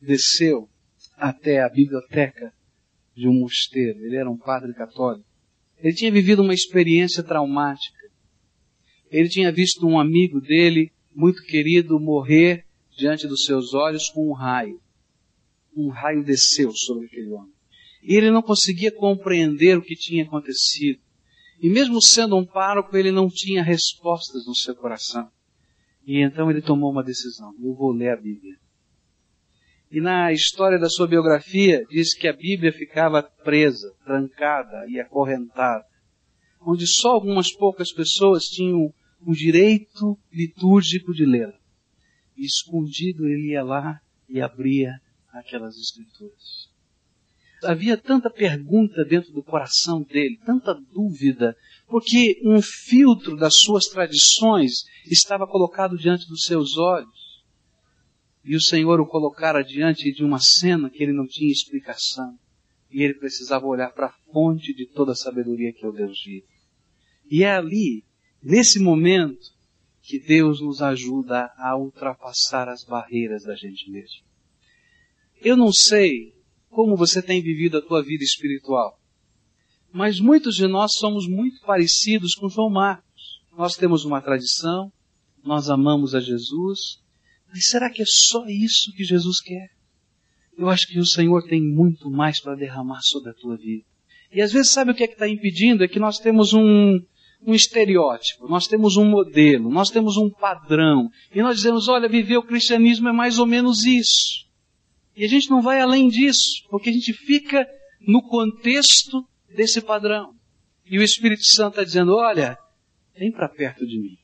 desceu 0.00 0.68
até 1.16 1.62
a 1.62 1.68
biblioteca 1.68 2.52
de 3.14 3.28
um 3.28 3.40
mosteiro. 3.40 4.00
Ele 4.00 4.16
era 4.16 4.30
um 4.30 4.36
padre 4.36 4.72
católico. 4.74 5.26
Ele 5.78 5.94
tinha 5.94 6.10
vivido 6.10 6.42
uma 6.42 6.54
experiência 6.54 7.22
traumática. 7.22 7.98
Ele 9.10 9.28
tinha 9.28 9.52
visto 9.52 9.86
um 9.86 9.98
amigo 9.98 10.40
dele, 10.40 10.92
muito 11.14 11.42
querido, 11.42 11.98
morrer 11.98 12.64
diante 12.96 13.26
dos 13.26 13.44
seus 13.44 13.74
olhos 13.74 14.08
com 14.10 14.28
um 14.28 14.32
raio. 14.32 14.80
Um 15.74 15.88
raio 15.88 16.24
desceu 16.24 16.72
sobre 16.72 17.06
aquele 17.06 17.30
homem. 17.30 17.52
E 18.02 18.14
ele 18.14 18.30
não 18.30 18.42
conseguia 18.42 18.92
compreender 18.92 19.78
o 19.78 19.82
que 19.82 19.94
tinha 19.94 20.24
acontecido. 20.24 21.00
E 21.60 21.68
mesmo 21.68 22.00
sendo 22.00 22.36
um 22.36 22.46
pároco, 22.46 22.96
ele 22.96 23.10
não 23.10 23.28
tinha 23.28 23.62
respostas 23.62 24.46
no 24.46 24.54
seu 24.54 24.76
coração. 24.76 25.28
E 26.06 26.22
então 26.24 26.50
ele 26.50 26.62
tomou 26.62 26.90
uma 26.90 27.02
decisão: 27.02 27.52
eu 27.60 27.74
vou 27.74 27.92
ler 27.92 28.10
a 28.10 28.16
Bíblia. 28.16 28.56
E 29.90 30.00
na 30.00 30.32
história 30.32 30.78
da 30.78 30.88
sua 30.88 31.08
biografia 31.08 31.84
diz 31.88 32.14
que 32.14 32.28
a 32.28 32.32
Bíblia 32.32 32.72
ficava 32.72 33.22
presa, 33.22 33.90
trancada 34.04 34.86
e 34.88 35.00
acorrentada, 35.00 35.84
onde 36.60 36.86
só 36.86 37.10
algumas 37.10 37.50
poucas 37.50 37.92
pessoas 37.92 38.44
tinham 38.44 38.92
o 39.20 39.32
direito 39.32 40.18
litúrgico 40.32 41.12
de 41.12 41.24
lê-la. 41.24 41.58
Escondido 42.36 43.26
ele 43.26 43.52
ia 43.52 43.64
lá 43.64 43.98
e 44.28 44.40
abria 44.40 45.00
aquelas 45.32 45.76
escrituras. 45.76 46.67
Havia 47.64 47.96
tanta 47.96 48.30
pergunta 48.30 49.04
dentro 49.04 49.32
do 49.32 49.42
coração 49.42 50.02
dele, 50.02 50.38
tanta 50.46 50.74
dúvida, 50.74 51.56
porque 51.88 52.40
um 52.44 52.62
filtro 52.62 53.36
das 53.36 53.56
suas 53.56 53.84
tradições 53.86 54.84
estava 55.06 55.46
colocado 55.46 55.96
diante 55.96 56.28
dos 56.28 56.44
seus 56.44 56.76
olhos 56.76 57.18
e 58.44 58.56
o 58.56 58.60
Senhor 58.62 58.98
o 59.00 59.06
colocara 59.06 59.62
diante 59.62 60.10
de 60.10 60.24
uma 60.24 60.38
cena 60.40 60.88
que 60.88 61.02
ele 61.02 61.12
não 61.12 61.26
tinha 61.26 61.52
explicação. 61.52 62.38
E 62.90 63.02
ele 63.02 63.12
precisava 63.12 63.66
olhar 63.66 63.92
para 63.92 64.06
a 64.06 64.32
fonte 64.32 64.72
de 64.72 64.86
toda 64.86 65.12
a 65.12 65.16
sabedoria 65.16 65.72
que 65.72 65.84
é 65.84 65.88
o 65.88 65.92
Deus 65.92 66.18
vivo. 66.24 66.46
E 67.30 67.44
é 67.44 67.50
ali, 67.50 68.04
nesse 68.42 68.80
momento, 68.80 69.50
que 70.00 70.18
Deus 70.18 70.62
nos 70.62 70.80
ajuda 70.80 71.52
a 71.58 71.76
ultrapassar 71.76 72.70
as 72.70 72.82
barreiras 72.84 73.42
da 73.42 73.54
gente 73.54 73.90
mesmo. 73.90 74.22
Eu 75.42 75.54
não 75.54 75.70
sei 75.70 76.32
como 76.70 76.96
você 76.96 77.22
tem 77.22 77.42
vivido 77.42 77.78
a 77.78 77.82
tua 77.82 78.02
vida 78.02 78.24
espiritual, 78.24 78.98
mas 79.92 80.20
muitos 80.20 80.54
de 80.54 80.66
nós 80.66 80.92
somos 80.94 81.26
muito 81.26 81.60
parecidos 81.62 82.34
com 82.34 82.48
João 82.48 82.70
Marcos. 82.70 83.40
Nós 83.56 83.74
temos 83.74 84.04
uma 84.04 84.20
tradição, 84.20 84.92
nós 85.42 85.70
amamos 85.70 86.14
a 86.14 86.20
Jesus, 86.20 87.00
mas 87.52 87.66
será 87.66 87.90
que 87.90 88.02
é 88.02 88.06
só 88.06 88.44
isso 88.46 88.92
que 88.94 89.02
Jesus 89.02 89.40
quer? 89.40 89.70
Eu 90.56 90.68
acho 90.68 90.86
que 90.86 90.98
o 90.98 91.06
Senhor 91.06 91.42
tem 91.44 91.62
muito 91.62 92.10
mais 92.10 92.40
para 92.40 92.54
derramar 92.54 93.00
sobre 93.02 93.30
a 93.30 93.34
tua 93.34 93.56
vida. 93.56 93.84
E 94.30 94.42
às 94.42 94.52
vezes 94.52 94.72
sabe 94.72 94.90
o 94.90 94.94
que 94.94 95.04
é 95.04 95.06
que 95.06 95.14
está 95.14 95.28
impedindo? 95.28 95.82
É 95.82 95.88
que 95.88 95.98
nós 95.98 96.18
temos 96.18 96.52
um, 96.52 97.00
um 97.46 97.54
estereótipo, 97.54 98.46
nós 98.48 98.66
temos 98.66 98.96
um 98.96 99.04
modelo, 99.04 99.70
nós 99.70 99.90
temos 99.90 100.16
um 100.16 100.28
padrão. 100.28 101.08
E 101.34 101.40
nós 101.40 101.56
dizemos, 101.56 101.88
olha, 101.88 102.08
viver 102.08 102.36
o 102.36 102.42
cristianismo 102.42 103.08
é 103.08 103.12
mais 103.12 103.38
ou 103.38 103.46
menos 103.46 103.84
isso. 103.86 104.47
E 105.18 105.24
a 105.24 105.28
gente 105.28 105.50
não 105.50 105.60
vai 105.60 105.80
além 105.80 106.06
disso, 106.06 106.64
porque 106.70 106.90
a 106.90 106.92
gente 106.92 107.12
fica 107.12 107.66
no 108.00 108.22
contexto 108.22 109.26
desse 109.52 109.80
padrão. 109.80 110.32
E 110.86 110.96
o 110.96 111.02
Espírito 111.02 111.44
Santo 111.44 111.72
está 111.72 111.82
dizendo, 111.82 112.14
olha, 112.14 112.56
vem 113.18 113.32
para 113.32 113.48
perto 113.48 113.84
de 113.84 113.98
mim. 113.98 114.16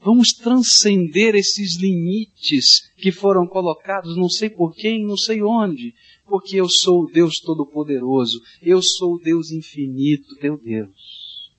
Vamos 0.00 0.28
transcender 0.28 1.34
esses 1.34 1.76
limites 1.76 2.88
que 2.96 3.10
foram 3.10 3.48
colocados, 3.48 4.16
não 4.16 4.28
sei 4.28 4.48
por 4.48 4.76
quem, 4.76 5.04
não 5.04 5.16
sei 5.16 5.42
onde, 5.42 5.92
porque 6.24 6.54
eu 6.54 6.68
sou 6.68 7.02
o 7.02 7.10
Deus 7.10 7.40
Todo-Poderoso, 7.44 8.40
eu 8.62 8.80
sou 8.80 9.14
o 9.14 9.18
Deus 9.18 9.50
infinito, 9.50 10.36
teu 10.36 10.56
Deus. 10.56 11.50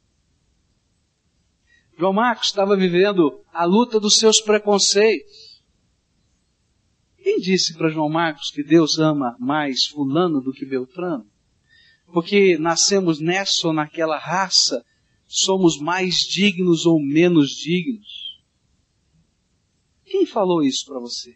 João 1.99 2.13
Marcos 2.13 2.47
estava 2.47 2.77
vivendo 2.77 3.41
a 3.51 3.65
luta 3.65 3.99
dos 3.99 4.15
seus 4.15 4.39
preconceitos. 4.39 5.46
Quem 7.27 7.39
disse 7.39 7.73
para 7.73 7.89
João 7.89 8.07
Marcos 8.07 8.49
que 8.51 8.63
Deus 8.63 8.97
ama 8.97 9.35
mais 9.37 9.85
fulano 9.87 10.39
do 10.39 10.53
que 10.53 10.65
Beltrano? 10.65 11.25
Porque 12.13 12.57
nascemos 12.57 13.19
nessa 13.19 13.67
ou 13.67 13.73
naquela 13.73 14.17
raça, 14.17 14.81
somos 15.27 15.77
mais 15.77 16.19
dignos 16.19 16.85
ou 16.85 17.01
menos 17.01 17.49
dignos. 17.49 18.07
Quem 20.05 20.25
falou 20.25 20.63
isso 20.63 20.85
para 20.85 21.01
você? 21.01 21.35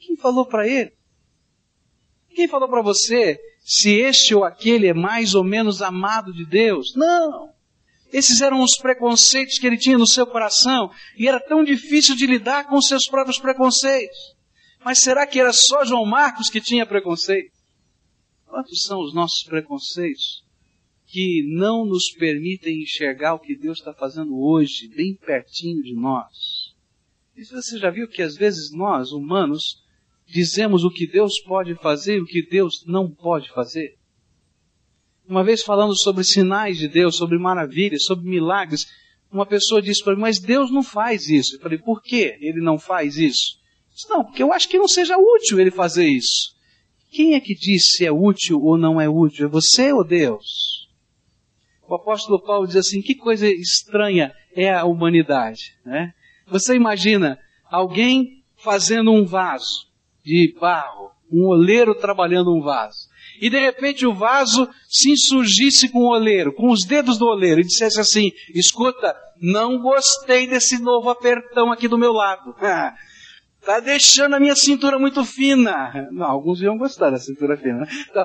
Quem 0.00 0.16
falou 0.16 0.44
para 0.44 0.66
ele? 0.66 0.92
Quem 2.34 2.48
falou 2.48 2.68
para 2.68 2.82
você 2.82 3.38
se 3.60 3.92
este 3.92 4.34
ou 4.34 4.42
aquele 4.42 4.88
é 4.88 4.94
mais 4.94 5.32
ou 5.32 5.44
menos 5.44 5.80
amado 5.80 6.32
de 6.32 6.44
Deus? 6.44 6.92
Não! 6.96 7.52
Esses 8.12 8.40
eram 8.40 8.62
os 8.64 8.76
preconceitos 8.76 9.60
que 9.60 9.66
ele 9.68 9.78
tinha 9.78 9.96
no 9.96 10.08
seu 10.08 10.26
coração 10.26 10.90
e 11.16 11.28
era 11.28 11.38
tão 11.38 11.62
difícil 11.62 12.16
de 12.16 12.26
lidar 12.26 12.66
com 12.66 12.82
seus 12.82 13.06
próprios 13.06 13.38
preconceitos. 13.38 14.36
Mas 14.88 15.00
será 15.00 15.26
que 15.26 15.38
era 15.38 15.52
só 15.52 15.84
João 15.84 16.06
Marcos 16.06 16.48
que 16.48 16.62
tinha 16.62 16.86
preconceito? 16.86 17.52
Quantos 18.46 18.84
são 18.84 19.02
os 19.02 19.12
nossos 19.12 19.44
preconceitos 19.44 20.42
que 21.06 21.42
não 21.46 21.84
nos 21.84 22.10
permitem 22.12 22.80
enxergar 22.80 23.34
o 23.34 23.38
que 23.38 23.54
Deus 23.54 23.80
está 23.80 23.92
fazendo 23.92 24.40
hoje, 24.40 24.88
bem 24.96 25.14
pertinho 25.14 25.82
de 25.82 25.94
nós? 25.94 26.72
E 27.36 27.44
você 27.44 27.78
já 27.78 27.90
viu 27.90 28.08
que 28.08 28.22
às 28.22 28.34
vezes 28.34 28.72
nós, 28.72 29.12
humanos, 29.12 29.82
dizemos 30.26 30.84
o 30.84 30.90
que 30.90 31.06
Deus 31.06 31.38
pode 31.42 31.74
fazer 31.74 32.16
e 32.16 32.22
o 32.22 32.26
que 32.26 32.40
Deus 32.40 32.82
não 32.86 33.10
pode 33.10 33.50
fazer? 33.50 33.94
Uma 35.28 35.44
vez 35.44 35.62
falando 35.62 35.94
sobre 35.98 36.24
sinais 36.24 36.78
de 36.78 36.88
Deus, 36.88 37.14
sobre 37.14 37.38
maravilhas, 37.38 38.04
sobre 38.04 38.26
milagres, 38.26 38.86
uma 39.30 39.44
pessoa 39.44 39.82
disse 39.82 40.02
para 40.02 40.14
mim, 40.14 40.22
mas 40.22 40.40
Deus 40.40 40.70
não 40.70 40.82
faz 40.82 41.28
isso. 41.28 41.56
Eu 41.56 41.60
falei, 41.60 41.76
por 41.76 42.02
que 42.02 42.38
ele 42.40 42.62
não 42.62 42.78
faz 42.78 43.18
isso? 43.18 43.57
Disse, 43.98 44.10
não, 44.10 44.22
porque 44.22 44.44
eu 44.44 44.52
acho 44.52 44.68
que 44.68 44.78
não 44.78 44.86
seja 44.86 45.18
útil 45.18 45.58
ele 45.58 45.72
fazer 45.72 46.06
isso. 46.06 46.54
Quem 47.10 47.34
é 47.34 47.40
que 47.40 47.52
diz 47.52 47.96
se 47.96 48.06
é 48.06 48.12
útil 48.12 48.62
ou 48.62 48.78
não 48.78 49.00
é 49.00 49.08
útil? 49.08 49.46
É 49.46 49.48
você 49.48 49.92
ou 49.92 50.04
Deus? 50.04 50.88
O 51.88 51.96
apóstolo 51.96 52.40
Paulo 52.40 52.64
diz 52.64 52.76
assim: 52.76 53.02
que 53.02 53.16
coisa 53.16 53.48
estranha 53.48 54.32
é 54.54 54.72
a 54.72 54.84
humanidade. 54.84 55.74
Né? 55.84 56.14
Você 56.46 56.76
imagina 56.76 57.40
alguém 57.68 58.44
fazendo 58.62 59.10
um 59.10 59.24
vaso 59.24 59.88
de 60.24 60.54
barro, 60.60 61.10
um 61.32 61.46
oleiro 61.46 61.92
trabalhando 61.92 62.54
um 62.54 62.60
vaso. 62.60 63.08
E 63.40 63.50
de 63.50 63.58
repente 63.58 64.06
o 64.06 64.14
vaso 64.14 64.68
se 64.88 65.10
insurgisse 65.10 65.88
com 65.88 66.04
o 66.04 66.10
oleiro, 66.10 66.52
com 66.52 66.70
os 66.70 66.84
dedos 66.86 67.18
do 67.18 67.26
oleiro, 67.26 67.60
e 67.60 67.64
dissesse 67.64 67.98
assim: 67.98 68.30
escuta, 68.54 69.16
não 69.40 69.80
gostei 69.80 70.46
desse 70.46 70.80
novo 70.80 71.10
apertão 71.10 71.72
aqui 71.72 71.88
do 71.88 71.98
meu 71.98 72.12
lado. 72.12 72.54
Está 73.68 73.80
deixando 73.80 74.34
a 74.34 74.40
minha 74.40 74.56
cintura 74.56 74.98
muito 74.98 75.22
fina. 75.26 76.08
Não, 76.10 76.24
alguns 76.24 76.62
iam 76.62 76.78
gostar 76.78 77.10
da 77.10 77.18
cintura 77.18 77.54
fina. 77.54 77.82
Está 77.82 78.24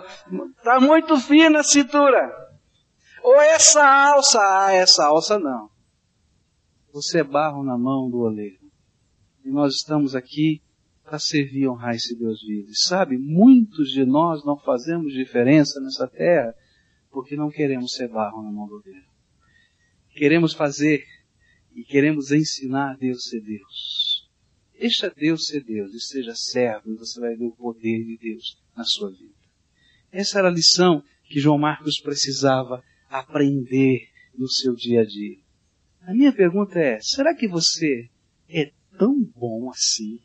tá 0.63 0.79
muito 0.79 1.17
fina 1.17 1.59
a 1.59 1.63
cintura. 1.65 2.31
Ou 3.21 3.41
essa 3.41 3.85
alça. 3.85 4.39
Ah, 4.39 4.71
essa 4.71 5.05
alça 5.05 5.37
não. 5.37 5.69
Você 6.93 7.19
é 7.19 7.23
barro 7.25 7.61
na 7.61 7.77
mão 7.77 8.09
do 8.09 8.19
oleiro. 8.19 8.71
E 9.43 9.49
nós 9.49 9.75
estamos 9.75 10.15
aqui 10.15 10.61
para 11.03 11.19
servir 11.19 11.63
e 11.63 11.67
honrar 11.67 11.93
esse 11.93 12.17
Deus 12.17 12.41
vivo. 12.41 12.69
E 12.69 12.77
sabe, 12.77 13.17
muitos 13.17 13.89
de 13.89 14.05
nós 14.05 14.45
não 14.45 14.57
fazemos 14.57 15.11
diferença 15.11 15.77
nessa 15.81 16.07
terra 16.07 16.55
porque 17.11 17.35
não 17.35 17.49
queremos 17.49 17.91
ser 17.91 18.07
barro 18.07 18.41
na 18.41 18.49
mão 18.49 18.65
do 18.65 18.75
oleiro. 18.75 19.07
Queremos 20.11 20.53
fazer 20.53 21.03
e 21.75 21.83
queremos 21.83 22.31
ensinar 22.31 22.91
a 22.91 22.95
Deus 22.95 23.25
ser 23.25 23.41
Deus. 23.41 24.12
Deixa 24.79 25.09
Deus 25.09 25.45
ser 25.45 25.63
Deus 25.63 25.93
e 25.93 25.99
seja 25.99 26.35
servo 26.35 26.91
e 26.91 26.95
você 26.95 27.19
vai 27.19 27.35
ver 27.35 27.45
o 27.45 27.55
poder 27.55 28.03
de 28.03 28.17
Deus 28.17 28.57
na 28.75 28.83
sua 28.83 29.11
vida. 29.11 29.33
Essa 30.11 30.39
era 30.39 30.47
a 30.47 30.51
lição 30.51 31.03
que 31.25 31.39
João 31.39 31.57
Marcos 31.57 31.99
precisava 31.99 32.83
aprender 33.09 34.07
no 34.37 34.47
seu 34.47 34.75
dia 34.75 35.01
a 35.01 35.05
dia. 35.05 35.37
A 36.01 36.13
minha 36.13 36.33
pergunta 36.33 36.77
é, 36.79 36.99
será 36.99 37.33
que 37.33 37.47
você 37.47 38.09
é 38.49 38.71
tão 38.97 39.23
bom 39.23 39.69
assim 39.69 40.19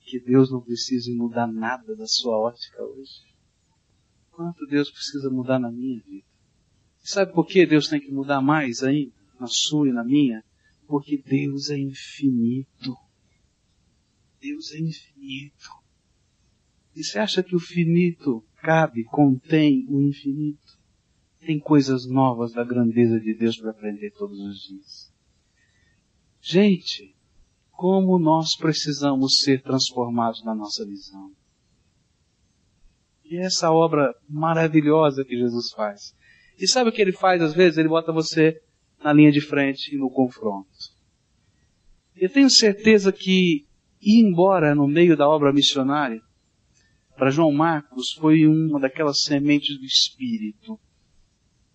que 0.00 0.20
Deus 0.20 0.50
não 0.50 0.60
precisa 0.60 1.10
mudar 1.12 1.46
nada 1.46 1.96
da 1.96 2.06
sua 2.06 2.36
ótica 2.36 2.82
hoje? 2.82 3.32
Quanto 4.30 4.66
Deus 4.66 4.90
precisa 4.90 5.30
mudar 5.30 5.58
na 5.58 5.70
minha 5.70 6.00
vida? 6.00 6.26
E 7.02 7.08
sabe 7.08 7.32
por 7.32 7.46
que 7.46 7.66
Deus 7.66 7.88
tem 7.88 8.00
que 8.00 8.12
mudar 8.12 8.40
mais 8.40 8.82
ainda, 8.82 9.14
na 9.40 9.46
sua 9.46 9.88
e 9.88 9.92
na 9.92 10.04
minha? 10.04 10.44
Porque 10.86 11.16
Deus 11.16 11.70
é 11.70 11.78
infinito. 11.78 12.94
Deus 14.42 14.72
é 14.72 14.80
infinito. 14.80 15.70
E 16.96 17.04
você 17.04 17.20
acha 17.20 17.42
que 17.42 17.54
o 17.54 17.60
finito 17.60 18.44
cabe, 18.56 19.04
contém 19.04 19.86
o 19.88 20.02
infinito? 20.02 20.82
Tem 21.38 21.58
coisas 21.58 22.06
novas 22.06 22.52
da 22.52 22.64
grandeza 22.64 23.20
de 23.20 23.34
Deus 23.34 23.56
para 23.56 23.70
aprender 23.70 24.10
todos 24.10 24.38
os 24.40 24.58
dias. 24.58 25.12
Gente, 26.40 27.16
como 27.70 28.18
nós 28.18 28.56
precisamos 28.56 29.38
ser 29.42 29.62
transformados 29.62 30.44
na 30.44 30.54
nossa 30.54 30.84
visão. 30.84 31.32
E 33.24 33.38
essa 33.38 33.70
obra 33.70 34.12
maravilhosa 34.28 35.24
que 35.24 35.36
Jesus 35.36 35.70
faz. 35.72 36.14
E 36.58 36.66
sabe 36.68 36.90
o 36.90 36.92
que 36.92 37.00
ele 37.00 37.12
faz 37.12 37.40
às 37.40 37.54
vezes? 37.54 37.78
Ele 37.78 37.88
bota 37.88 38.12
você 38.12 38.60
na 39.02 39.12
linha 39.12 39.32
de 39.32 39.40
frente 39.40 39.94
e 39.94 39.98
no 39.98 40.10
confronto. 40.10 40.68
Eu 42.14 42.30
tenho 42.30 42.50
certeza 42.50 43.10
que 43.10 43.66
e 44.02 44.20
embora 44.20 44.74
no 44.74 44.88
meio 44.88 45.16
da 45.16 45.28
obra 45.28 45.52
missionária, 45.52 46.20
para 47.16 47.30
João 47.30 47.52
Marcos 47.52 48.12
foi 48.18 48.46
uma 48.46 48.80
daquelas 48.80 49.22
sementes 49.22 49.78
do 49.78 49.84
Espírito. 49.84 50.78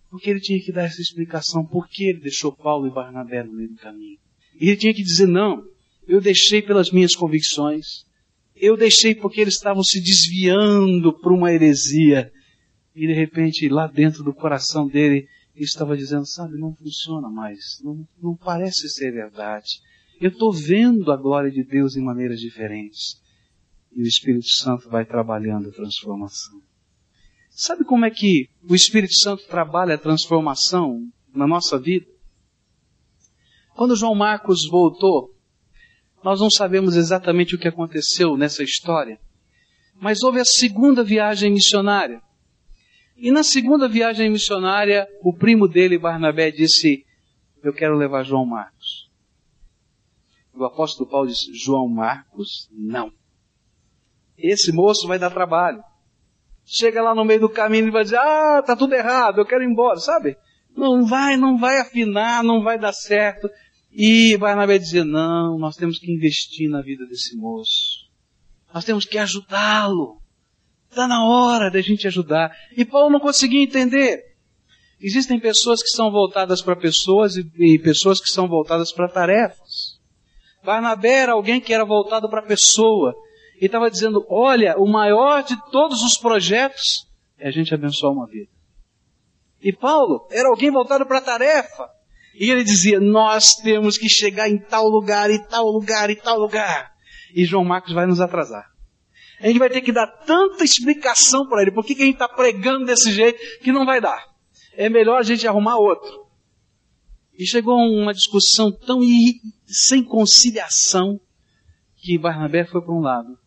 Porque 0.09 0.29
ele 0.29 0.39
tinha 0.39 0.59
que 0.61 0.71
dar 0.71 0.83
essa 0.83 1.01
explicação 1.01 1.65
por 1.65 1.87
que 1.87 2.05
ele 2.05 2.19
deixou 2.19 2.51
Paulo 2.51 2.87
e 2.87 2.93
Barnabé 2.93 3.43
no 3.43 3.53
meio 3.53 3.69
do 3.69 3.75
caminho. 3.75 4.17
E 4.59 4.69
ele 4.69 4.77
tinha 4.77 4.93
que 4.93 5.03
dizer, 5.03 5.27
não, 5.27 5.63
eu 6.07 6.19
deixei 6.19 6.61
pelas 6.61 6.91
minhas 6.91 7.15
convicções, 7.15 8.05
eu 8.55 8.75
deixei 8.75 9.13
porque 9.13 9.39
eles 9.39 9.55
estavam 9.55 9.83
se 9.83 10.01
desviando 10.01 11.13
para 11.13 11.33
uma 11.33 11.53
heresia. 11.53 12.31
E 12.95 13.05
de 13.05 13.13
repente, 13.13 13.69
lá 13.69 13.87
dentro 13.87 14.23
do 14.23 14.33
coração 14.33 14.87
dele, 14.87 15.27
ele 15.55 15.65
estava 15.65 15.95
dizendo, 15.95 16.25
sabe, 16.25 16.57
não 16.57 16.73
funciona 16.73 17.29
mais, 17.29 17.79
não, 17.83 18.07
não 18.21 18.35
parece 18.35 18.89
ser 18.89 19.11
verdade. 19.11 19.81
Eu 20.19 20.29
estou 20.29 20.51
vendo 20.51 21.11
a 21.11 21.17
glória 21.17 21.51
de 21.51 21.63
Deus 21.63 21.95
em 21.95 22.03
maneiras 22.03 22.39
diferentes. 22.39 23.21
E 23.95 24.01
o 24.01 24.07
Espírito 24.07 24.49
Santo 24.49 24.89
vai 24.89 25.05
trabalhando 25.05 25.69
a 25.69 25.71
transformação. 25.71 26.59
Sabe 27.49 27.83
como 27.83 28.05
é 28.05 28.09
que 28.11 28.49
o 28.67 28.75
Espírito 28.75 29.13
Santo 29.19 29.47
trabalha 29.47 29.95
a 29.95 29.97
transformação 29.97 31.07
na 31.33 31.47
nossa 31.47 31.79
vida? 31.79 32.05
Quando 33.75 33.95
João 33.95 34.15
Marcos 34.15 34.67
voltou, 34.67 35.35
nós 36.23 36.39
não 36.39 36.49
sabemos 36.49 36.95
exatamente 36.95 37.55
o 37.55 37.59
que 37.59 37.67
aconteceu 37.67 38.35
nessa 38.35 38.63
história, 38.63 39.19
mas 39.99 40.23
houve 40.23 40.39
a 40.39 40.45
segunda 40.45 41.03
viagem 41.03 41.51
missionária. 41.51 42.21
E 43.15 43.31
na 43.31 43.43
segunda 43.43 43.87
viagem 43.87 44.29
missionária, 44.29 45.07
o 45.23 45.33
primo 45.33 45.67
dele, 45.67 45.97
Barnabé, 45.97 46.51
disse: 46.51 47.05
Eu 47.63 47.73
quero 47.73 47.97
levar 47.97 48.23
João 48.23 48.45
Marcos. 48.45 49.06
O 50.57 50.65
apóstolo 50.65 51.09
Paulo 51.09 51.27
disse, 51.27 51.53
João 51.53 51.87
Marcos, 51.87 52.67
não. 52.71 53.11
Esse 54.37 54.71
moço 54.71 55.07
vai 55.07 55.19
dar 55.19 55.29
trabalho. 55.29 55.81
Chega 56.65 57.01
lá 57.01 57.15
no 57.15 57.23
meio 57.23 57.39
do 57.39 57.49
caminho 57.49 57.87
e 57.87 57.91
vai 57.91 58.03
dizer, 58.03 58.17
ah, 58.17 58.61
tá 58.65 58.75
tudo 58.75 58.93
errado, 58.93 59.39
eu 59.39 59.45
quero 59.45 59.63
ir 59.63 59.67
embora, 59.67 59.99
sabe? 59.99 60.35
Não 60.75 61.05
vai, 61.05 61.37
não 61.37 61.57
vai 61.57 61.79
afinar, 61.79 62.43
não 62.43 62.61
vai 62.63 62.77
dar 62.77 62.93
certo. 62.93 63.49
E 63.91 64.37
Barnabé 64.37 64.77
dizia, 64.77 65.05
não, 65.05 65.57
nós 65.57 65.75
temos 65.75 65.97
que 65.97 66.11
investir 66.11 66.69
na 66.69 66.81
vida 66.81 67.05
desse 67.05 67.35
moço. 67.37 68.07
Nós 68.73 68.83
temos 68.83 69.05
que 69.05 69.17
ajudá-lo. 69.17 70.21
Está 70.89 71.07
na 71.07 71.25
hora 71.25 71.71
da 71.71 71.81
gente 71.81 72.07
ajudar. 72.07 72.51
E 72.75 72.83
Paulo 72.83 73.09
não 73.09 73.19
conseguia 73.19 73.63
entender. 73.63 74.23
Existem 74.99 75.39
pessoas 75.39 75.81
que 75.81 75.89
são 75.89 76.11
voltadas 76.11 76.61
para 76.61 76.75
pessoas 76.75 77.35
e, 77.35 77.49
e 77.59 77.79
pessoas 77.79 78.19
que 78.19 78.29
são 78.29 78.47
voltadas 78.47 78.91
para 78.91 79.07
tarefas. 79.07 79.66
Barnabé 80.67 81.13
era 81.13 81.31
alguém 81.31 81.61
que 81.61 81.73
era 81.73 81.85
voltado 81.85 82.29
para 82.29 82.41
a 82.41 82.45
pessoa. 82.45 83.15
E 83.61 83.67
estava 83.67 83.89
dizendo: 83.89 84.25
olha, 84.29 84.75
o 84.77 84.85
maior 84.85 85.41
de 85.41 85.55
todos 85.71 86.03
os 86.03 86.17
projetos 86.17 87.07
é 87.39 87.47
a 87.47 87.51
gente 87.51 87.73
abençoar 87.73 88.11
uma 88.11 88.27
vida. 88.27 88.51
E 89.61 89.71
Paulo 89.71 90.27
era 90.29 90.49
alguém 90.49 90.69
voltado 90.69 91.05
para 91.05 91.19
a 91.19 91.21
tarefa. 91.21 91.89
E 92.35 92.51
ele 92.51 92.65
dizia: 92.65 92.99
nós 92.99 93.55
temos 93.55 93.97
que 93.97 94.09
chegar 94.09 94.49
em 94.49 94.59
tal 94.59 94.89
lugar, 94.89 95.31
e 95.31 95.41
tal 95.47 95.67
lugar, 95.67 96.09
e 96.09 96.17
tal 96.17 96.37
lugar. 96.37 96.91
E 97.33 97.45
João 97.45 97.63
Marcos 97.63 97.93
vai 97.93 98.05
nos 98.05 98.19
atrasar. 98.19 98.69
A 99.39 99.47
gente 99.47 99.59
vai 99.59 99.69
ter 99.69 99.79
que 99.79 99.93
dar 99.93 100.07
tanta 100.25 100.65
explicação 100.65 101.47
para 101.47 101.61
ele. 101.61 101.71
Por 101.71 101.85
que, 101.85 101.93
a 101.93 102.05
gente 102.05 102.15
está 102.15 102.27
pregando 102.27 102.85
desse 102.85 103.13
jeito 103.13 103.39
que 103.61 103.71
não 103.71 103.85
vai 103.85 104.01
dar? 104.01 104.21
É 104.75 104.89
melhor 104.89 105.19
a 105.19 105.23
gente 105.23 105.47
arrumar 105.47 105.77
outro. 105.77 106.26
E 107.37 107.45
chegou 107.45 107.75
a 107.75 107.85
uma 107.85 108.13
discussão 108.13 108.71
tão 108.71 108.99
sem 109.67 110.03
conciliação 110.03 111.19
que 111.95 112.17
Barnabé 112.17 112.65
foi 112.65 112.81
para 112.81 112.93
um 112.93 112.99
lado 112.99 113.37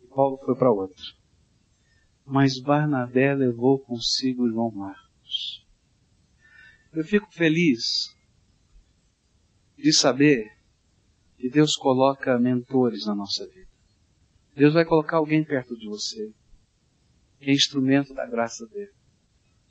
e 0.00 0.06
Paulo 0.06 0.38
foi 0.44 0.54
para 0.54 0.70
outro. 0.70 1.02
Mas 2.24 2.60
Barnabé 2.60 3.34
levou 3.34 3.80
consigo 3.80 4.48
João 4.48 4.70
Marcos. 4.70 5.66
Eu 6.92 7.02
fico 7.04 7.26
feliz 7.32 8.14
de 9.76 9.92
saber 9.92 10.46
que 11.36 11.48
Deus 11.48 11.74
coloca 11.74 12.38
mentores 12.38 13.06
na 13.06 13.14
nossa 13.14 13.46
vida. 13.46 13.68
Deus 14.54 14.74
vai 14.74 14.84
colocar 14.84 15.18
alguém 15.18 15.44
perto 15.44 15.76
de 15.76 15.86
você, 15.86 16.32
que 17.38 17.50
é 17.50 17.52
instrumento 17.52 18.12
da 18.12 18.26
graça 18.26 18.66
dele. 18.66 18.92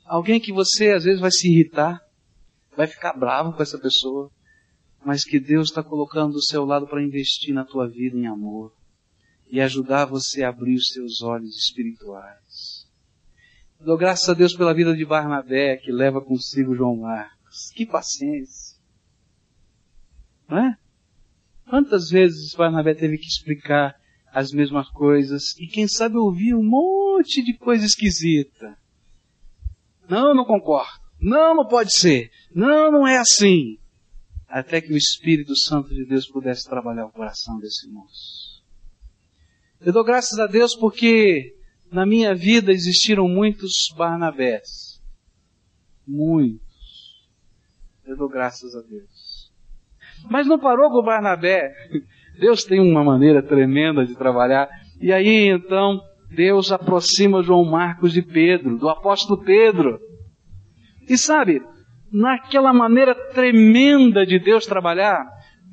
Alguém 0.04 0.40
que 0.40 0.52
você 0.52 0.92
às 0.92 1.04
vezes 1.04 1.20
vai 1.20 1.30
se 1.30 1.48
irritar, 1.48 2.00
vai 2.78 2.86
ficar 2.86 3.12
bravo 3.12 3.52
com 3.54 3.60
essa 3.60 3.76
pessoa, 3.76 4.30
mas 5.04 5.24
que 5.24 5.40
Deus 5.40 5.68
está 5.68 5.82
colocando 5.82 6.34
do 6.34 6.40
seu 6.40 6.64
lado 6.64 6.86
para 6.86 7.02
investir 7.02 7.52
na 7.52 7.64
tua 7.64 7.88
vida 7.88 8.16
em 8.16 8.28
amor. 8.28 8.72
e 9.50 9.62
ajudar 9.62 10.04
você 10.04 10.44
a 10.44 10.50
abrir 10.50 10.74
os 10.74 10.88
seus 10.88 11.22
olhos 11.22 11.56
espirituais. 11.56 12.86
Dou 13.80 13.96
graças 13.96 14.28
a 14.28 14.34
Deus 14.34 14.54
pela 14.54 14.74
vida 14.74 14.94
de 14.94 15.06
Barnabé, 15.06 15.78
que 15.78 15.90
leva 15.90 16.20
consigo 16.20 16.76
João 16.76 16.98
Marcos. 16.98 17.70
Que 17.74 17.86
paciência! 17.86 18.78
Não 20.46 20.58
é? 20.58 20.76
Quantas 21.66 22.10
vezes 22.10 22.54
Barnabé 22.54 22.94
teve 22.94 23.16
que 23.16 23.26
explicar 23.26 23.98
as 24.30 24.52
mesmas 24.52 24.90
coisas 24.90 25.56
e 25.58 25.66
quem 25.66 25.88
sabe 25.88 26.18
ouvir 26.18 26.54
um 26.54 26.62
monte 26.62 27.42
de 27.42 27.54
coisa 27.56 27.86
esquisita. 27.86 28.78
Não, 30.08 30.34
não 30.34 30.44
concordo. 30.44 31.07
Não, 31.20 31.54
não 31.54 31.66
pode 31.66 31.92
ser. 31.92 32.30
Não, 32.54 32.90
não 32.90 33.06
é 33.06 33.18
assim. 33.18 33.78
Até 34.48 34.80
que 34.80 34.92
o 34.92 34.96
Espírito 34.96 35.56
Santo 35.56 35.90
de 35.90 36.06
Deus 36.06 36.26
pudesse 36.26 36.68
trabalhar 36.68 37.06
o 37.06 37.12
coração 37.12 37.58
desse 37.58 37.88
moço. 37.88 38.62
Eu 39.80 39.92
dou 39.92 40.04
graças 40.04 40.38
a 40.38 40.46
Deus 40.46 40.74
porque 40.74 41.54
na 41.90 42.04
minha 42.04 42.34
vida 42.34 42.72
existiram 42.72 43.28
muitos 43.28 43.72
Barnabés. 43.96 45.02
Muitos. 46.06 47.28
Eu 48.06 48.16
dou 48.16 48.28
graças 48.28 48.74
a 48.74 48.80
Deus. 48.80 49.52
Mas 50.30 50.46
não 50.46 50.58
parou 50.58 50.90
com 50.90 50.98
o 50.98 51.04
Barnabé. 51.04 51.72
Deus 52.40 52.64
tem 52.64 52.80
uma 52.80 53.04
maneira 53.04 53.42
tremenda 53.42 54.06
de 54.06 54.16
trabalhar. 54.16 54.68
E 55.00 55.12
aí 55.12 55.48
então 55.48 56.00
Deus 56.30 56.72
aproxima 56.72 57.42
João 57.42 57.64
Marcos 57.64 58.12
de 58.12 58.22
Pedro, 58.22 58.78
do 58.78 58.88
apóstolo 58.88 59.42
Pedro. 59.44 60.00
E 61.08 61.16
sabe, 61.16 61.62
naquela 62.12 62.72
maneira 62.72 63.14
tremenda 63.14 64.26
de 64.26 64.38
Deus 64.38 64.66
trabalhar, 64.66 65.24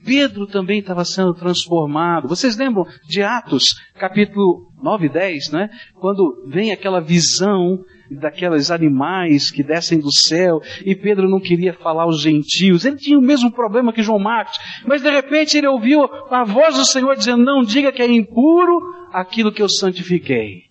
Pedro 0.06 0.46
também 0.46 0.80
estava 0.80 1.04
sendo 1.04 1.34
transformado. 1.34 2.28
Vocês 2.28 2.56
lembram 2.56 2.86
de 3.08 3.24
Atos, 3.24 3.64
capítulo 4.00 4.72
9 4.82 5.08
e 5.08 5.10
10, 5.10 5.52
né? 5.52 5.70
Quando 5.96 6.46
vem 6.48 6.72
aquela 6.72 7.02
visão 7.02 7.80
daqueles 8.10 8.70
animais 8.70 9.50
que 9.50 9.64
descem 9.64 10.00
do 10.00 10.14
céu 10.14 10.62
e 10.86 10.96
Pedro 10.96 11.28
não 11.28 11.40
queria 11.40 11.74
falar 11.74 12.04
aos 12.04 12.22
gentios. 12.22 12.86
Ele 12.86 12.98
tinha 12.98 13.18
o 13.18 13.22
mesmo 13.22 13.52
problema 13.52 13.92
que 13.92 14.04
João 14.04 14.20
Marcos, 14.20 14.58
mas 14.86 15.02
de 15.02 15.10
repente 15.10 15.58
ele 15.58 15.68
ouviu 15.68 16.04
a 16.30 16.44
voz 16.44 16.76
do 16.76 16.86
Senhor 16.86 17.16
dizendo: 17.16 17.44
Não 17.44 17.64
diga 17.64 17.92
que 17.92 18.04
é 18.04 18.08
impuro 18.08 18.80
aquilo 19.12 19.52
que 19.52 19.62
eu 19.62 19.68
santifiquei. 19.68 20.66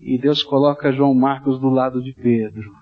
E 0.00 0.18
Deus 0.18 0.42
coloca 0.42 0.92
João 0.92 1.14
Marcos 1.14 1.60
do 1.60 1.68
lado 1.68 2.02
de 2.02 2.14
Pedro 2.14 2.81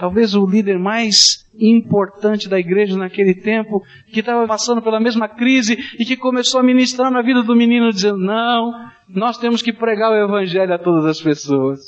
talvez 0.00 0.34
o 0.34 0.46
líder 0.46 0.78
mais 0.78 1.46
importante 1.54 2.48
da 2.48 2.58
igreja 2.58 2.96
naquele 2.96 3.34
tempo, 3.34 3.82
que 4.10 4.20
estava 4.20 4.46
passando 4.46 4.80
pela 4.80 4.98
mesma 4.98 5.28
crise 5.28 5.76
e 5.98 6.06
que 6.06 6.16
começou 6.16 6.58
a 6.58 6.62
ministrar 6.62 7.10
na 7.10 7.20
vida 7.20 7.42
do 7.42 7.54
menino, 7.54 7.92
dizendo: 7.92 8.16
Não, 8.16 8.72
nós 9.06 9.36
temos 9.36 9.60
que 9.60 9.74
pregar 9.74 10.10
o 10.10 10.24
evangelho 10.24 10.72
a 10.72 10.78
todas 10.78 11.04
as 11.04 11.20
pessoas. 11.20 11.80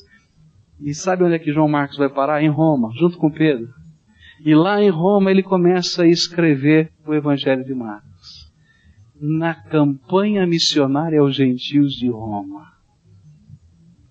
E 0.79 0.93
sabe 0.93 1.25
onde 1.25 1.35
é 1.35 1.39
que 1.39 1.53
João 1.53 1.69
Marcos 1.69 1.97
vai 1.97 2.11
parar? 2.11 2.43
Em 2.43 2.51
Roma, 2.51 2.91
junto 2.95 3.17
com 3.17 3.31
Pedro. 3.31 3.69
E 4.45 4.55
lá 4.55 4.83
em 4.83 4.91
Roma 4.91 5.31
ele 5.31 5.43
começa 5.43 6.03
a 6.03 6.09
escrever 6.09 6.93
o 7.07 7.15
evangelho 7.15 7.65
de 7.65 7.73
Marcos. 7.73 8.53
Na 9.19 9.55
campanha 9.55 10.47
missionária 10.47 11.21
aos 11.21 11.35
gentios 11.35 11.93
de 11.93 12.11
Roma. 12.11 12.73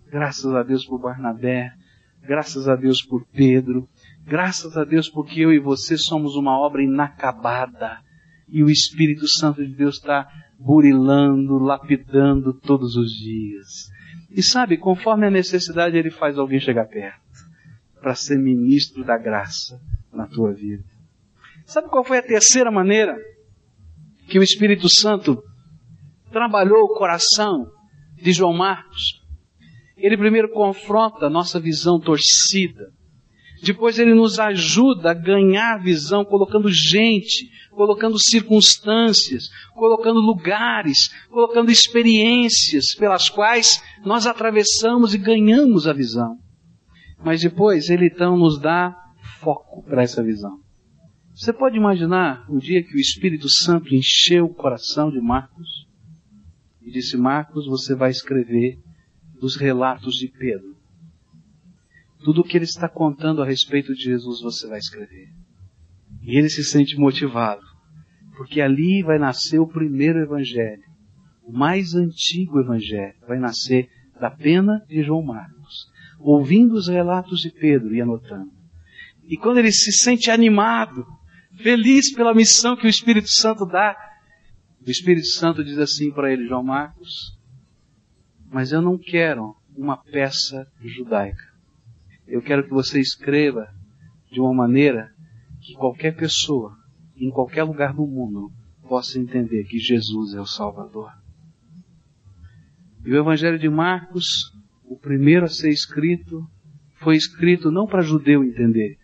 Graças 0.10 0.54
a 0.56 0.64
Deus 0.64 0.86
por 0.86 1.00
Barnabé, 1.00 1.72
Graças 2.24 2.68
a 2.68 2.76
Deus 2.76 3.02
por 3.02 3.26
Pedro. 3.26 3.88
Graças 4.26 4.78
a 4.78 4.84
Deus 4.84 5.10
porque 5.10 5.42
eu 5.42 5.52
e 5.52 5.60
você 5.60 5.98
somos 5.98 6.36
uma 6.36 6.58
obra 6.58 6.84
inacabada. 6.84 8.00
E 8.48 8.64
o 8.64 8.70
Espírito 8.70 9.28
Santo 9.28 9.66
de 9.66 9.74
Deus 9.74 9.96
está 9.96 10.28
burilando, 10.60 11.58
lapidando 11.58 12.54
todos 12.54 12.96
os 12.96 13.12
dias. 13.12 13.90
E 14.30 14.44
sabe, 14.44 14.78
conforme 14.78 15.28
a 15.28 15.32
necessidade, 15.32 15.98
ele 15.98 16.12
faz 16.12 16.38
alguém 16.38 16.60
chegar 16.60 16.86
perto 16.86 17.20
para 18.00 18.16
ser 18.16 18.38
ministro 18.38 19.04
da 19.04 19.18
graça 19.18 19.80
na 20.12 20.28
tua 20.28 20.54
vida. 20.54 20.84
Sabe 21.66 21.90
qual 21.90 22.04
foi 22.04 22.18
a 22.18 22.24
terceira 22.24 22.72
maneira 22.72 23.16
que 24.28 24.40
o 24.40 24.44
Espírito 24.44 24.88
Santo 24.90 25.42
trabalhou 26.32 26.84
o 26.84 26.96
coração 26.96 27.72
de 28.16 28.32
João 28.32 28.54
Marcos? 28.54 29.21
Ele 30.02 30.18
primeiro 30.18 30.50
confronta 30.50 31.28
a 31.28 31.30
nossa 31.30 31.60
visão 31.60 32.00
torcida. 32.00 32.92
Depois 33.64 34.00
ele 34.00 34.16
nos 34.16 34.40
ajuda 34.40 35.12
a 35.12 35.14
ganhar 35.14 35.78
visão, 35.78 36.26
colocando 36.26 36.68
gente, 36.72 37.52
colocando 37.70 38.18
circunstâncias, 38.18 39.50
colocando 39.76 40.20
lugares, 40.20 41.10
colocando 41.30 41.72
experiências 41.72 42.96
pelas 42.96 43.30
quais 43.30 43.82
nós 44.04 44.26
atravessamos 44.26 45.14
e 45.14 45.20
ganhamos 45.20 45.88
a 45.88 45.94
visão. 45.94 46.38
Mas 47.24 47.42
depois 47.42 47.92
ele 47.92 48.08
então 48.08 48.36
nos 48.36 48.60
dá 48.60 48.96
foco 49.40 49.84
para 49.84 50.02
essa 50.02 50.24
visão. 50.24 50.60
Você 51.36 51.54
pode 51.54 51.78
imaginar 51.78 52.46
o 52.50 52.58
dia 52.58 52.84
que 52.84 52.96
o 52.96 53.00
Espírito 53.00 53.48
Santo 53.48 53.94
encheu 53.94 54.46
o 54.46 54.54
coração 54.54 55.12
de 55.12 55.22
Marcos 55.22 55.88
e 56.82 56.92
disse: 56.92 57.16
Marcos, 57.16 57.68
você 57.68 57.94
vai 57.94 58.10
escrever 58.10 58.80
dos 59.42 59.56
relatos 59.56 60.14
de 60.14 60.28
Pedro. 60.28 60.78
Tudo 62.24 62.42
o 62.42 62.44
que 62.44 62.56
ele 62.56 62.66
está 62.66 62.88
contando 62.88 63.42
a 63.42 63.46
respeito 63.46 63.92
de 63.96 64.04
Jesus 64.04 64.40
você 64.40 64.68
vai 64.68 64.78
escrever. 64.78 65.30
E 66.22 66.38
ele 66.38 66.48
se 66.48 66.64
sente 66.64 66.96
motivado, 66.96 67.64
porque 68.38 68.62
ali 68.62 69.02
vai 69.02 69.18
nascer 69.18 69.58
o 69.58 69.68
primeiro 69.68 70.20
evangelho, 70.20 70.84
o 71.42 71.52
mais 71.52 71.96
antigo 71.96 72.60
evangelho, 72.60 73.16
vai 73.28 73.40
nascer 73.40 73.90
da 74.20 74.30
pena 74.30 74.86
de 74.88 75.02
João 75.02 75.24
Marcos, 75.24 75.90
ouvindo 76.20 76.76
os 76.76 76.88
relatos 76.88 77.42
de 77.42 77.50
Pedro 77.50 77.96
e 77.96 78.02
anotando. 78.02 78.52
E 79.24 79.36
quando 79.36 79.58
ele 79.58 79.72
se 79.72 79.92
sente 79.92 80.30
animado, 80.30 81.04
feliz 81.58 82.14
pela 82.14 82.36
missão 82.36 82.76
que 82.76 82.86
o 82.86 82.90
Espírito 82.90 83.30
Santo 83.30 83.66
dá, 83.66 83.96
o 84.86 84.92
Espírito 84.92 85.28
Santo 85.28 85.64
diz 85.64 85.80
assim 85.80 86.12
para 86.12 86.32
ele, 86.32 86.48
João 86.48 86.64
Marcos, 86.64 87.41
mas 88.52 88.74
eu 88.74 88.82
não 88.82 88.98
quero 88.98 89.56
uma 89.76 89.96
peça 89.96 90.68
judaica. 90.84 91.50
Eu 92.28 92.42
quero 92.42 92.66
que 92.66 92.70
você 92.70 93.00
escreva 93.00 93.74
de 94.30 94.42
uma 94.42 94.54
maneira 94.54 95.10
que 95.62 95.74
qualquer 95.74 96.16
pessoa, 96.16 96.76
em 97.16 97.30
qualquer 97.30 97.64
lugar 97.64 97.94
do 97.94 98.06
mundo, 98.06 98.52
possa 98.88 99.18
entender 99.18 99.64
que 99.64 99.80
Jesus 99.80 100.34
é 100.34 100.42
o 100.42 100.46
Salvador. 100.46 101.12
E 103.06 103.12
o 103.12 103.18
Evangelho 103.18 103.58
de 103.58 103.70
Marcos, 103.70 104.52
o 104.84 104.98
primeiro 104.98 105.46
a 105.46 105.50
ser 105.50 105.70
escrito, 105.70 106.46
foi 107.00 107.16
escrito 107.16 107.72
não 107.72 107.88
para 107.88 108.02
judeu 108.02 108.44
entender, 108.44 108.98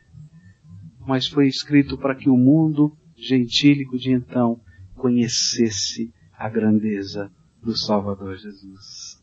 mas 1.07 1.25
foi 1.25 1.47
escrito 1.47 1.97
para 1.97 2.15
que 2.15 2.29
o 2.29 2.37
mundo 2.37 2.91
gentílico 3.15 3.97
de 3.97 4.11
então 4.11 4.59
conhecesse 4.95 6.13
a 6.33 6.49
grandeza 6.49 7.31
do 7.63 7.75
Salvador 7.75 8.35
Jesus. 8.35 9.16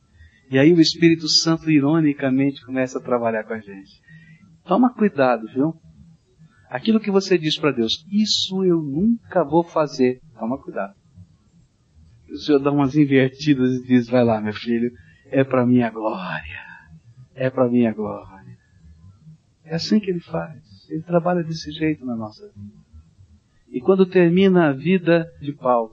E 0.54 0.58
aí 0.60 0.72
o 0.72 0.80
Espírito 0.80 1.26
Santo, 1.26 1.68
ironicamente, 1.68 2.64
começa 2.64 3.00
a 3.00 3.02
trabalhar 3.02 3.42
com 3.42 3.54
a 3.54 3.58
gente. 3.58 3.90
Toma 4.64 4.94
cuidado, 4.94 5.48
viu? 5.52 5.74
Aquilo 6.70 7.00
que 7.00 7.10
você 7.10 7.36
diz 7.36 7.58
para 7.58 7.72
Deus, 7.72 8.06
isso 8.08 8.64
eu 8.64 8.80
nunca 8.80 9.42
vou 9.42 9.64
fazer. 9.64 10.20
Toma 10.38 10.56
cuidado. 10.62 10.94
O 12.30 12.36
Senhor 12.36 12.60
dá 12.60 12.70
umas 12.70 12.94
invertidas 12.94 13.68
e 13.72 13.84
diz: 13.84 14.08
vai 14.08 14.22
lá, 14.22 14.40
meu 14.40 14.52
filho, 14.52 14.92
é 15.26 15.42
para 15.42 15.66
minha 15.66 15.90
glória. 15.90 16.62
É 17.34 17.50
para 17.50 17.68
minha 17.68 17.92
glória. 17.92 18.56
É 19.64 19.74
assim 19.74 19.98
que 19.98 20.08
ele 20.08 20.20
faz. 20.20 20.62
Ele 20.88 21.02
trabalha 21.02 21.42
desse 21.42 21.72
jeito 21.72 22.06
na 22.06 22.14
nossa 22.14 22.46
vida. 22.54 22.78
E 23.70 23.80
quando 23.80 24.06
termina 24.06 24.68
a 24.68 24.72
vida 24.72 25.26
de 25.40 25.52
Paulo, 25.52 25.90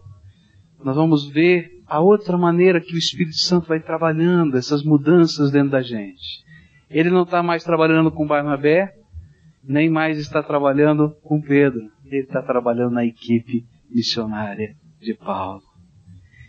nós 0.83 0.95
vamos 0.95 1.31
ver 1.31 1.80
a 1.91 1.99
outra 1.99 2.37
maneira 2.37 2.79
que 2.79 2.95
o 2.95 2.97
Espírito 2.97 3.35
Santo 3.35 3.67
vai 3.67 3.81
trabalhando 3.81 4.57
essas 4.57 4.81
mudanças 4.81 5.51
dentro 5.51 5.71
da 5.71 5.81
gente. 5.81 6.41
Ele 6.89 7.09
não 7.09 7.23
está 7.23 7.43
mais 7.43 7.65
trabalhando 7.65 8.09
com 8.09 8.25
Barnabé, 8.25 8.93
nem 9.61 9.89
mais 9.89 10.17
está 10.17 10.41
trabalhando 10.41 11.13
com 11.21 11.41
Pedro. 11.41 11.81
Ele 12.05 12.21
está 12.21 12.41
trabalhando 12.41 12.93
na 12.93 13.03
equipe 13.03 13.65
missionária 13.89 14.73
de 15.01 15.13
Paulo. 15.13 15.61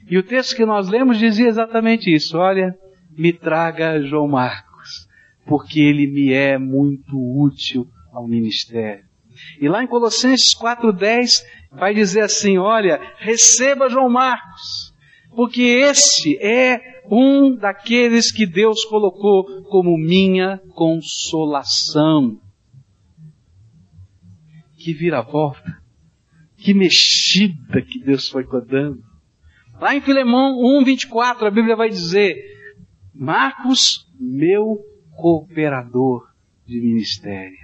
E 0.08 0.16
o 0.16 0.22
texto 0.22 0.54
que 0.54 0.64
nós 0.64 0.88
lemos 0.88 1.18
dizia 1.18 1.48
exatamente 1.48 2.08
isso. 2.08 2.38
Olha, 2.38 2.72
me 3.10 3.32
traga 3.32 4.00
João 4.00 4.28
Marcos, 4.28 5.08
porque 5.44 5.80
ele 5.80 6.06
me 6.06 6.32
é 6.32 6.56
muito 6.56 7.16
útil 7.16 7.88
ao 8.12 8.28
ministério. 8.28 9.04
E 9.60 9.68
lá 9.68 9.82
em 9.82 9.88
Colossenses 9.88 10.54
4,10 10.54 11.42
vai 11.72 11.92
dizer 11.92 12.20
assim: 12.20 12.58
olha, 12.58 13.00
receba 13.18 13.88
João 13.88 14.08
Marcos 14.08 14.91
porque 15.34 15.62
este 15.62 16.38
é 16.38 17.02
um 17.10 17.54
daqueles 17.54 18.30
que 18.30 18.46
Deus 18.46 18.84
colocou 18.84 19.64
como 19.64 19.96
minha 19.96 20.58
consolação. 20.74 22.40
Que 24.76 24.92
vira-volta, 24.92 25.80
que 26.56 26.74
mexida 26.74 27.80
que 27.82 28.00
Deus 28.00 28.28
foi 28.28 28.44
dando. 28.66 29.02
Lá 29.80 29.94
em 29.94 30.00
Filemão 30.00 30.58
1:24 30.82 31.46
a 31.46 31.50
Bíblia 31.50 31.76
vai 31.76 31.88
dizer: 31.88 32.36
Marcos, 33.14 34.06
meu 34.18 34.78
cooperador 35.16 36.28
de 36.66 36.80
ministério. 36.80 37.56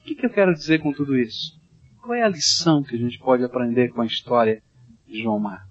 O 0.00 0.04
que, 0.04 0.14
que 0.14 0.26
eu 0.26 0.30
quero 0.30 0.54
dizer 0.54 0.80
com 0.80 0.92
tudo 0.92 1.16
isso? 1.16 1.58
Qual 2.00 2.14
é 2.14 2.22
a 2.22 2.28
lição 2.28 2.82
que 2.82 2.96
a 2.96 2.98
gente 2.98 3.18
pode 3.18 3.44
aprender 3.44 3.88
com 3.90 4.00
a 4.00 4.06
história 4.06 4.62
de 5.06 5.22
João 5.22 5.38
Marcos? 5.38 5.67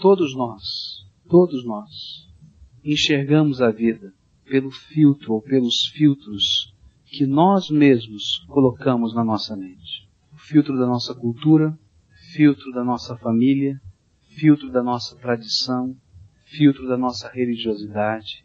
Todos 0.00 0.34
nós, 0.34 1.06
todos 1.28 1.64
nós, 1.64 2.28
enxergamos 2.84 3.62
a 3.62 3.70
vida 3.70 4.12
pelo 4.44 4.70
filtro 4.70 5.34
ou 5.34 5.40
pelos 5.40 5.86
filtros 5.86 6.74
que 7.06 7.26
nós 7.26 7.70
mesmos 7.70 8.44
colocamos 8.48 9.14
na 9.14 9.24
nossa 9.24 9.56
mente. 9.56 10.08
O 10.32 10.38
filtro 10.38 10.76
da 10.76 10.86
nossa 10.86 11.14
cultura, 11.14 11.78
filtro 12.32 12.72
da 12.72 12.84
nossa 12.84 13.16
família, 13.16 13.80
filtro 14.36 14.70
da 14.70 14.82
nossa 14.82 15.16
tradição, 15.16 15.96
filtro 16.44 16.88
da 16.88 16.96
nossa 16.96 17.30
religiosidade, 17.30 18.44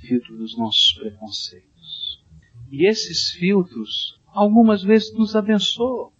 filtro 0.00 0.36
dos 0.36 0.56
nossos 0.56 0.94
preconceitos. 0.94 2.24
E 2.70 2.86
esses 2.86 3.30
filtros, 3.32 4.20
algumas 4.28 4.82
vezes, 4.82 5.12
nos 5.12 5.34
abençoam. 5.34 6.12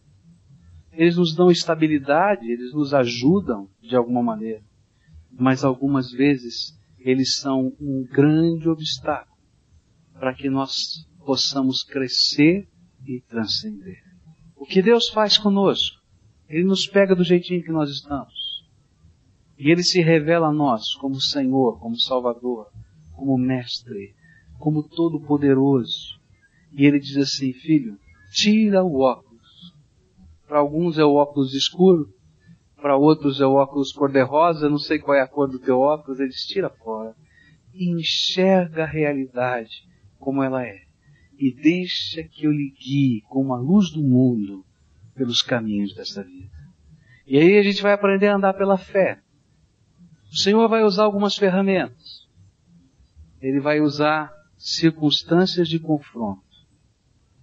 Eles 0.98 1.16
nos 1.16 1.32
dão 1.32 1.48
estabilidade, 1.48 2.50
eles 2.50 2.74
nos 2.74 2.92
ajudam 2.92 3.70
de 3.80 3.94
alguma 3.94 4.20
maneira. 4.20 4.60
Mas 5.30 5.62
algumas 5.62 6.10
vezes, 6.10 6.76
eles 6.98 7.36
são 7.36 7.72
um 7.80 8.04
grande 8.04 8.68
obstáculo 8.68 9.38
para 10.12 10.34
que 10.34 10.50
nós 10.50 11.06
possamos 11.24 11.84
crescer 11.84 12.68
e 13.06 13.20
transcender. 13.20 14.02
O 14.56 14.66
que 14.66 14.82
Deus 14.82 15.08
faz 15.08 15.38
conosco? 15.38 16.02
Ele 16.48 16.64
nos 16.64 16.84
pega 16.84 17.14
do 17.14 17.22
jeitinho 17.22 17.62
que 17.62 17.70
nós 17.70 17.88
estamos. 17.90 18.34
E 19.56 19.70
Ele 19.70 19.84
se 19.84 20.00
revela 20.00 20.48
a 20.48 20.52
nós 20.52 20.94
como 20.96 21.20
Senhor, 21.20 21.78
como 21.78 21.96
Salvador, 21.96 22.66
como 23.12 23.38
Mestre, 23.38 24.16
como 24.58 24.82
Todo-Poderoso. 24.82 26.18
E 26.72 26.84
Ele 26.84 26.98
diz 26.98 27.16
assim, 27.18 27.52
filho, 27.52 27.96
tira 28.32 28.82
o 28.82 28.98
óculos. 28.98 29.27
Para 30.48 30.60
alguns 30.60 30.98
é 30.98 31.04
o 31.04 31.14
óculos 31.14 31.52
escuro, 31.52 32.08
para 32.80 32.96
outros 32.96 33.38
é 33.38 33.46
o 33.46 33.52
óculos 33.52 33.92
cor-de-rosa, 33.92 34.70
não 34.70 34.78
sei 34.78 34.98
qual 34.98 35.16
é 35.16 35.20
a 35.20 35.28
cor 35.28 35.46
do 35.46 35.58
teu 35.58 35.78
óculos, 35.78 36.18
ele 36.18 36.30
diz, 36.30 36.46
tira 36.46 36.70
fora. 36.70 37.14
E 37.74 37.90
enxerga 37.90 38.84
a 38.84 38.86
realidade 38.86 39.86
como 40.18 40.42
ela 40.42 40.64
é. 40.64 40.80
E 41.38 41.54
deixa 41.54 42.22
que 42.22 42.46
eu 42.46 42.50
lhe 42.50 42.70
guie 42.70 43.20
como 43.28 43.52
a 43.52 43.58
luz 43.58 43.90
do 43.90 44.02
mundo 44.02 44.64
pelos 45.14 45.42
caminhos 45.42 45.94
dessa 45.94 46.24
vida. 46.24 46.56
E 47.26 47.36
aí 47.38 47.58
a 47.58 47.62
gente 47.62 47.82
vai 47.82 47.92
aprender 47.92 48.28
a 48.28 48.36
andar 48.36 48.54
pela 48.54 48.78
fé. 48.78 49.20
O 50.32 50.36
Senhor 50.36 50.66
vai 50.66 50.82
usar 50.82 51.04
algumas 51.04 51.36
ferramentas. 51.36 52.26
Ele 53.40 53.60
vai 53.60 53.80
usar 53.80 54.32
circunstâncias 54.56 55.68
de 55.68 55.78
confronto. 55.78 56.42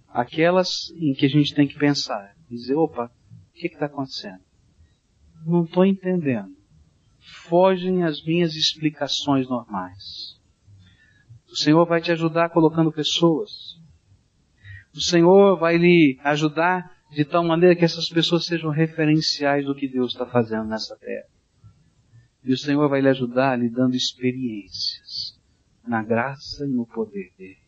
Aquelas 0.08 0.90
em 0.96 1.14
que 1.14 1.26
a 1.26 1.28
gente 1.28 1.54
tem 1.54 1.68
que 1.68 1.78
pensar. 1.78 2.35
Dizer, 2.48 2.74
opa, 2.74 3.10
o 3.50 3.52
que 3.52 3.66
está 3.66 3.86
acontecendo? 3.86 4.40
Não 5.44 5.64
estou 5.64 5.84
entendendo. 5.84 6.56
Fogem 7.48 8.04
as 8.04 8.24
minhas 8.24 8.54
explicações 8.54 9.48
normais. 9.48 10.40
O 11.50 11.56
Senhor 11.56 11.84
vai 11.86 12.00
te 12.00 12.12
ajudar 12.12 12.50
colocando 12.50 12.92
pessoas. 12.92 13.50
O 14.94 15.00
Senhor 15.00 15.58
vai 15.58 15.76
lhe 15.76 16.18
ajudar 16.22 16.94
de 17.10 17.24
tal 17.24 17.44
maneira 17.44 17.76
que 17.76 17.84
essas 17.84 18.08
pessoas 18.08 18.46
sejam 18.46 18.70
referenciais 18.70 19.64
do 19.64 19.74
que 19.74 19.88
Deus 19.88 20.12
está 20.12 20.26
fazendo 20.26 20.64
nessa 20.68 20.96
terra. 20.96 21.26
E 22.44 22.52
o 22.52 22.58
Senhor 22.58 22.88
vai 22.88 23.00
lhe 23.00 23.08
ajudar 23.08 23.58
lhe 23.58 23.68
dando 23.68 23.96
experiências 23.96 25.36
na 25.86 26.02
graça 26.02 26.64
e 26.64 26.68
no 26.68 26.86
poder 26.86 27.32
dele. 27.36 27.58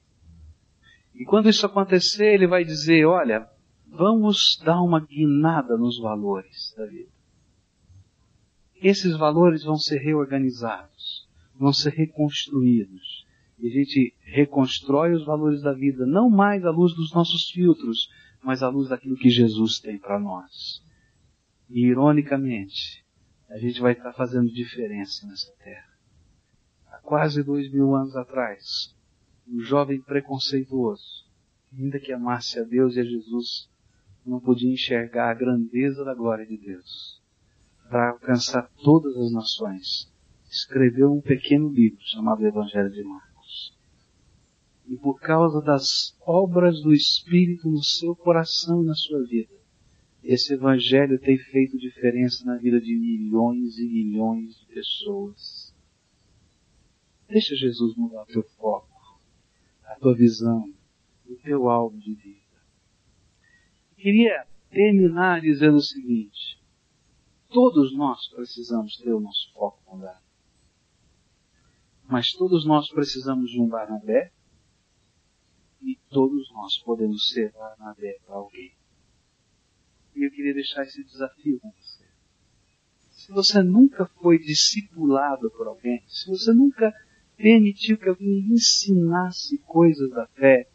E 1.15 1.25
quando 1.25 1.49
isso 1.49 1.67
acontecer, 1.67 2.35
ele 2.35 2.47
vai 2.47 2.65
dizer: 2.65 3.05
olha, 3.05 3.49
vamos 3.91 4.61
dar 4.65 4.81
uma 4.83 5.01
guinada 5.01 5.77
nos 5.77 5.99
valores 5.99 6.75
da 6.77 6.87
vida. 6.87 7.11
Esses 8.77 9.17
valores 9.17 9.65
vão 9.65 9.77
ser 9.77 9.99
reorganizados, 9.99 11.29
vão 11.55 11.73
ser 11.73 11.91
reconstruídos. 11.91 13.27
E 13.59 13.67
a 13.67 13.71
gente 13.71 14.15
reconstrói 14.21 15.13
os 15.15 15.25
valores 15.25 15.63
da 15.63 15.73
vida, 15.73 16.07
não 16.07 16.31
mais 16.31 16.65
à 16.65 16.71
luz 16.71 16.95
dos 16.95 17.13
nossos 17.13 17.51
filtros, 17.51 18.09
mas 18.43 18.63
à 18.63 18.69
luz 18.69 18.89
daquilo 18.89 19.17
que 19.17 19.29
Jesus 19.29 19.81
tem 19.81 19.99
para 19.99 20.21
nós. 20.21 20.81
E 21.69 21.87
ironicamente, 21.87 23.05
a 23.49 23.59
gente 23.59 23.81
vai 23.81 23.93
estar 23.93 24.13
fazendo 24.13 24.53
diferença 24.53 25.27
nessa 25.27 25.53
terra. 25.65 25.89
Há 26.87 26.99
quase 26.99 27.43
dois 27.43 27.71
mil 27.73 27.97
anos 27.97 28.15
atrás, 28.15 28.95
um 29.49 29.61
jovem 29.61 30.01
preconceituoso, 30.01 31.27
ainda 31.73 31.99
que 31.99 32.13
amasse 32.13 32.61
a 32.61 32.63
Deus 32.63 32.95
e 32.95 33.01
a 33.01 33.05
Jesus, 33.05 33.69
não 34.29 34.41
podia 34.41 34.73
enxergar 34.73 35.31
a 35.31 35.35
grandeza 35.35 36.05
da 36.05 36.15
glória 36.15 36.47
de 36.47 36.57
Deus. 36.57 37.21
Para 37.89 38.11
alcançar 38.11 38.71
todas 38.83 39.17
as 39.17 39.33
nações, 39.33 40.13
escreveu 40.51 41.13
um 41.13 41.21
pequeno 41.21 41.71
livro 41.71 41.99
chamado 42.03 42.47
Evangelho 42.47 42.91
de 42.91 43.03
Marcos. 43.03 43.77
E 44.87 44.97
por 44.97 45.21
causa 45.21 45.61
das 45.63 46.17
obras 46.21 46.81
do 46.83 46.93
Espírito 46.93 47.69
no 47.71 47.83
seu 47.83 48.15
coração 48.15 48.83
e 48.83 48.87
na 48.87 48.95
sua 48.95 49.23
vida, 49.25 49.55
esse 50.23 50.53
Evangelho 50.53 51.19
tem 51.19 51.39
feito 51.39 51.79
diferença 51.79 52.45
na 52.45 52.57
vida 52.57 52.81
de 52.81 52.95
milhões 52.95 53.79
e 53.79 53.87
milhões 53.87 54.59
de 54.61 54.67
pessoas. 54.67 55.75
Deixa 57.29 57.55
Jesus 57.55 57.95
mudar 57.97 58.23
o 58.23 58.27
teu 58.27 58.43
foco, 58.43 59.21
a 59.85 59.95
tua 59.97 60.15
visão, 60.15 60.71
o 61.27 61.35
teu 61.37 61.69
alvo 61.69 61.99
de 61.99 62.15
vida. 62.15 62.38
Queria 63.99 64.47
terminar 64.71 65.41
dizendo 65.41 65.77
o 65.77 65.83
seguinte: 65.83 66.63
todos 67.49 67.93
nós 67.97 68.29
precisamos 68.29 68.97
ter 68.97 69.13
o 69.13 69.19
nosso 69.19 69.53
foco 69.53 69.83
mudado. 69.91 70.23
Mas 72.09 72.31
todos 72.33 72.65
nós 72.65 72.89
precisamos 72.89 73.51
de 73.51 73.61
um 73.61 73.69
Barnabé 73.69 74.33
e 75.83 75.97
todos 76.09 76.49
nós 76.53 76.79
podemos 76.79 77.29
ser 77.29 77.53
Barnabé 77.53 78.19
para 78.25 78.37
alguém. 78.37 78.73
E 80.15 80.25
eu 80.25 80.31
queria 80.31 80.55
deixar 80.55 80.85
esse 80.85 81.03
desafio 81.03 81.59
com 81.59 81.71
você. 81.73 82.05
Se 83.11 83.33
você 83.33 83.63
nunca 83.63 84.07
foi 84.07 84.39
discipulado 84.39 85.51
por 85.51 85.67
alguém, 85.67 86.03
se 86.07 86.29
você 86.29 86.53
nunca 86.53 86.95
permitiu 87.37 87.99
que 87.99 88.09
alguém 88.09 88.47
ensinasse 88.53 89.59
coisas 89.59 90.09
da 90.11 90.27
fé, 90.29 90.71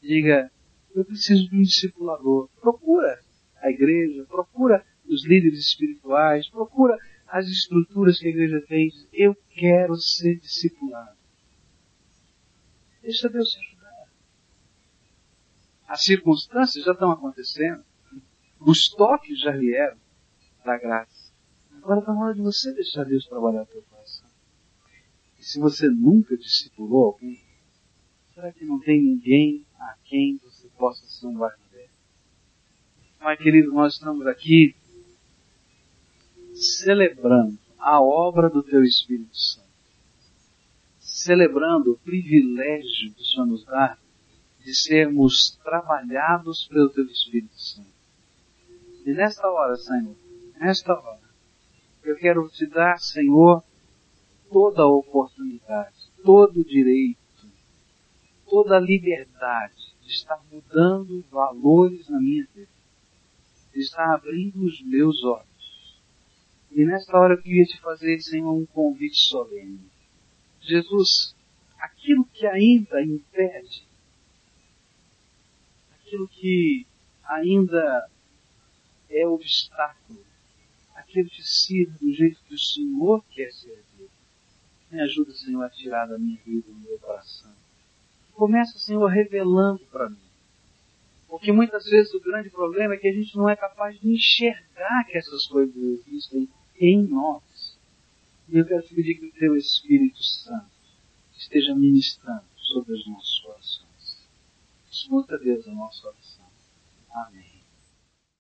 diga, 0.00 0.50
eu 0.98 1.04
preciso 1.04 1.48
de 1.48 1.56
um 1.56 1.62
discipulador. 1.62 2.48
Procura 2.60 3.20
a 3.62 3.70
igreja, 3.70 4.24
procura 4.24 4.84
os 5.06 5.26
líderes 5.26 5.60
espirituais, 5.60 6.48
procura 6.48 6.98
as 7.26 7.46
estruturas 7.46 8.18
que 8.18 8.26
a 8.26 8.30
igreja 8.30 8.60
tem. 8.66 8.90
Eu 9.12 9.34
quero 9.50 9.94
ser 9.96 10.38
discipulado. 10.38 11.16
Deixa 13.02 13.28
Deus 13.28 13.50
te 13.50 13.58
ajudar. 13.58 14.08
As 15.86 16.04
circunstâncias 16.04 16.84
já 16.84 16.92
estão 16.92 17.10
acontecendo. 17.10 17.84
Os 18.60 18.88
toques 18.88 19.40
já 19.40 19.52
vieram 19.52 19.96
da 20.64 20.76
graça. 20.76 21.32
Agora 21.76 22.00
está 22.00 22.12
na 22.12 22.20
hora 22.20 22.34
de 22.34 22.42
você 22.42 22.72
deixar 22.72 23.04
Deus 23.04 23.24
trabalhar 23.26 23.60
no 23.60 23.66
teu 23.66 23.82
coração. 23.82 24.28
E 25.38 25.44
se 25.44 25.60
você 25.60 25.88
nunca 25.88 26.36
discipulou 26.36 27.06
alguém, 27.06 27.40
será 28.34 28.52
que 28.52 28.64
não 28.64 28.80
tem 28.80 29.02
ninguém 29.02 29.64
a 29.78 29.96
quem 30.04 30.36
possa 30.78 31.04
ser 31.06 31.26
um 31.26 31.34
Barnabé? 31.34 31.88
Pai 33.18 33.36
querido, 33.36 33.72
nós 33.72 33.94
estamos 33.94 34.24
aqui 34.26 34.76
celebrando 36.54 37.58
a 37.78 38.00
obra 38.00 38.48
do 38.48 38.62
Teu 38.62 38.82
Espírito 38.84 39.36
Santo. 39.36 39.68
Celebrando 41.00 41.92
o 41.92 41.98
privilégio 41.98 43.12
que 43.12 43.22
o 43.22 43.24
Senhor 43.24 43.46
nos 43.46 43.64
dá 43.64 43.98
de 44.64 44.74
sermos 44.74 45.58
trabalhados 45.64 46.68
pelo 46.68 46.90
Teu 46.90 47.04
Espírito 47.06 47.60
Santo. 47.60 47.98
E 49.04 49.12
nesta 49.12 49.48
hora, 49.50 49.74
Senhor, 49.76 50.16
nesta 50.60 50.92
hora, 50.92 51.28
eu 52.04 52.16
quero 52.16 52.48
te 52.50 52.66
dar, 52.66 52.98
Senhor, 52.98 53.64
toda 54.50 54.82
a 54.82 54.86
oportunidade, 54.86 55.96
todo 56.22 56.60
o 56.60 56.64
direito, 56.64 57.18
toda 58.48 58.76
a 58.76 58.80
liberdade 58.80 59.87
estar 60.10 60.40
mudando 60.50 61.24
valores 61.30 62.08
na 62.08 62.20
minha 62.20 62.46
vida, 62.54 62.68
estar 63.74 64.14
abrindo 64.14 64.64
os 64.64 64.80
meus 64.82 65.22
olhos. 65.24 65.98
E 66.70 66.84
nesta 66.84 67.16
hora 67.16 67.34
eu 67.34 67.42
queria 67.42 67.64
te 67.64 67.80
fazer, 67.80 68.20
Senhor, 68.20 68.52
um 68.52 68.66
convite 68.66 69.16
solene. 69.16 69.80
Jesus, 70.60 71.34
aquilo 71.78 72.24
que 72.26 72.46
ainda 72.46 73.02
impede, 73.02 73.86
aquilo 75.92 76.28
que 76.28 76.86
ainda 77.24 78.08
é 79.08 79.26
obstáculo 79.26 80.28
aquilo 81.08 81.28
te 81.30 81.42
sirva 81.42 81.96
do 81.98 82.12
jeito 82.12 82.38
que 82.44 82.54
o 82.54 82.58
Senhor 82.58 83.24
quer 83.30 83.50
servir. 83.52 84.10
Me 84.90 85.00
ajuda, 85.00 85.32
Senhor, 85.32 85.62
a 85.62 85.70
tirar 85.70 86.06
da 86.06 86.18
minha 86.18 86.38
vida, 86.44 86.70
do 86.70 86.74
meu 86.74 86.98
coração. 86.98 87.54
Começa, 88.38 88.78
Senhor, 88.78 89.08
revelando 89.08 89.84
para 89.90 90.08
mim. 90.08 90.16
Porque 91.26 91.50
muitas 91.50 91.84
vezes 91.86 92.14
o 92.14 92.20
grande 92.20 92.48
problema 92.48 92.94
é 92.94 92.96
que 92.96 93.08
a 93.08 93.12
gente 93.12 93.36
não 93.36 93.48
é 93.48 93.56
capaz 93.56 93.98
de 93.98 94.08
enxergar 94.08 95.04
que 95.08 95.18
essas 95.18 95.44
coisas 95.48 95.74
existem 95.76 96.48
em 96.80 97.02
nós. 97.02 97.76
E 98.48 98.56
eu 98.56 98.64
quero 98.64 98.82
te 98.82 98.94
pedir 98.94 99.16
que 99.16 99.26
o 99.26 99.32
teu 99.32 99.56
Espírito 99.56 100.22
Santo 100.22 100.70
esteja 101.36 101.74
ministrando 101.74 102.44
sobre 102.56 102.92
os 102.92 103.08
nossos 103.08 103.40
corações. 103.40 104.28
Escuta, 104.88 105.36
Deus, 105.36 105.66
a 105.66 105.72
nossa 105.72 106.06
oração. 106.06 106.46
Amém. 107.10 107.47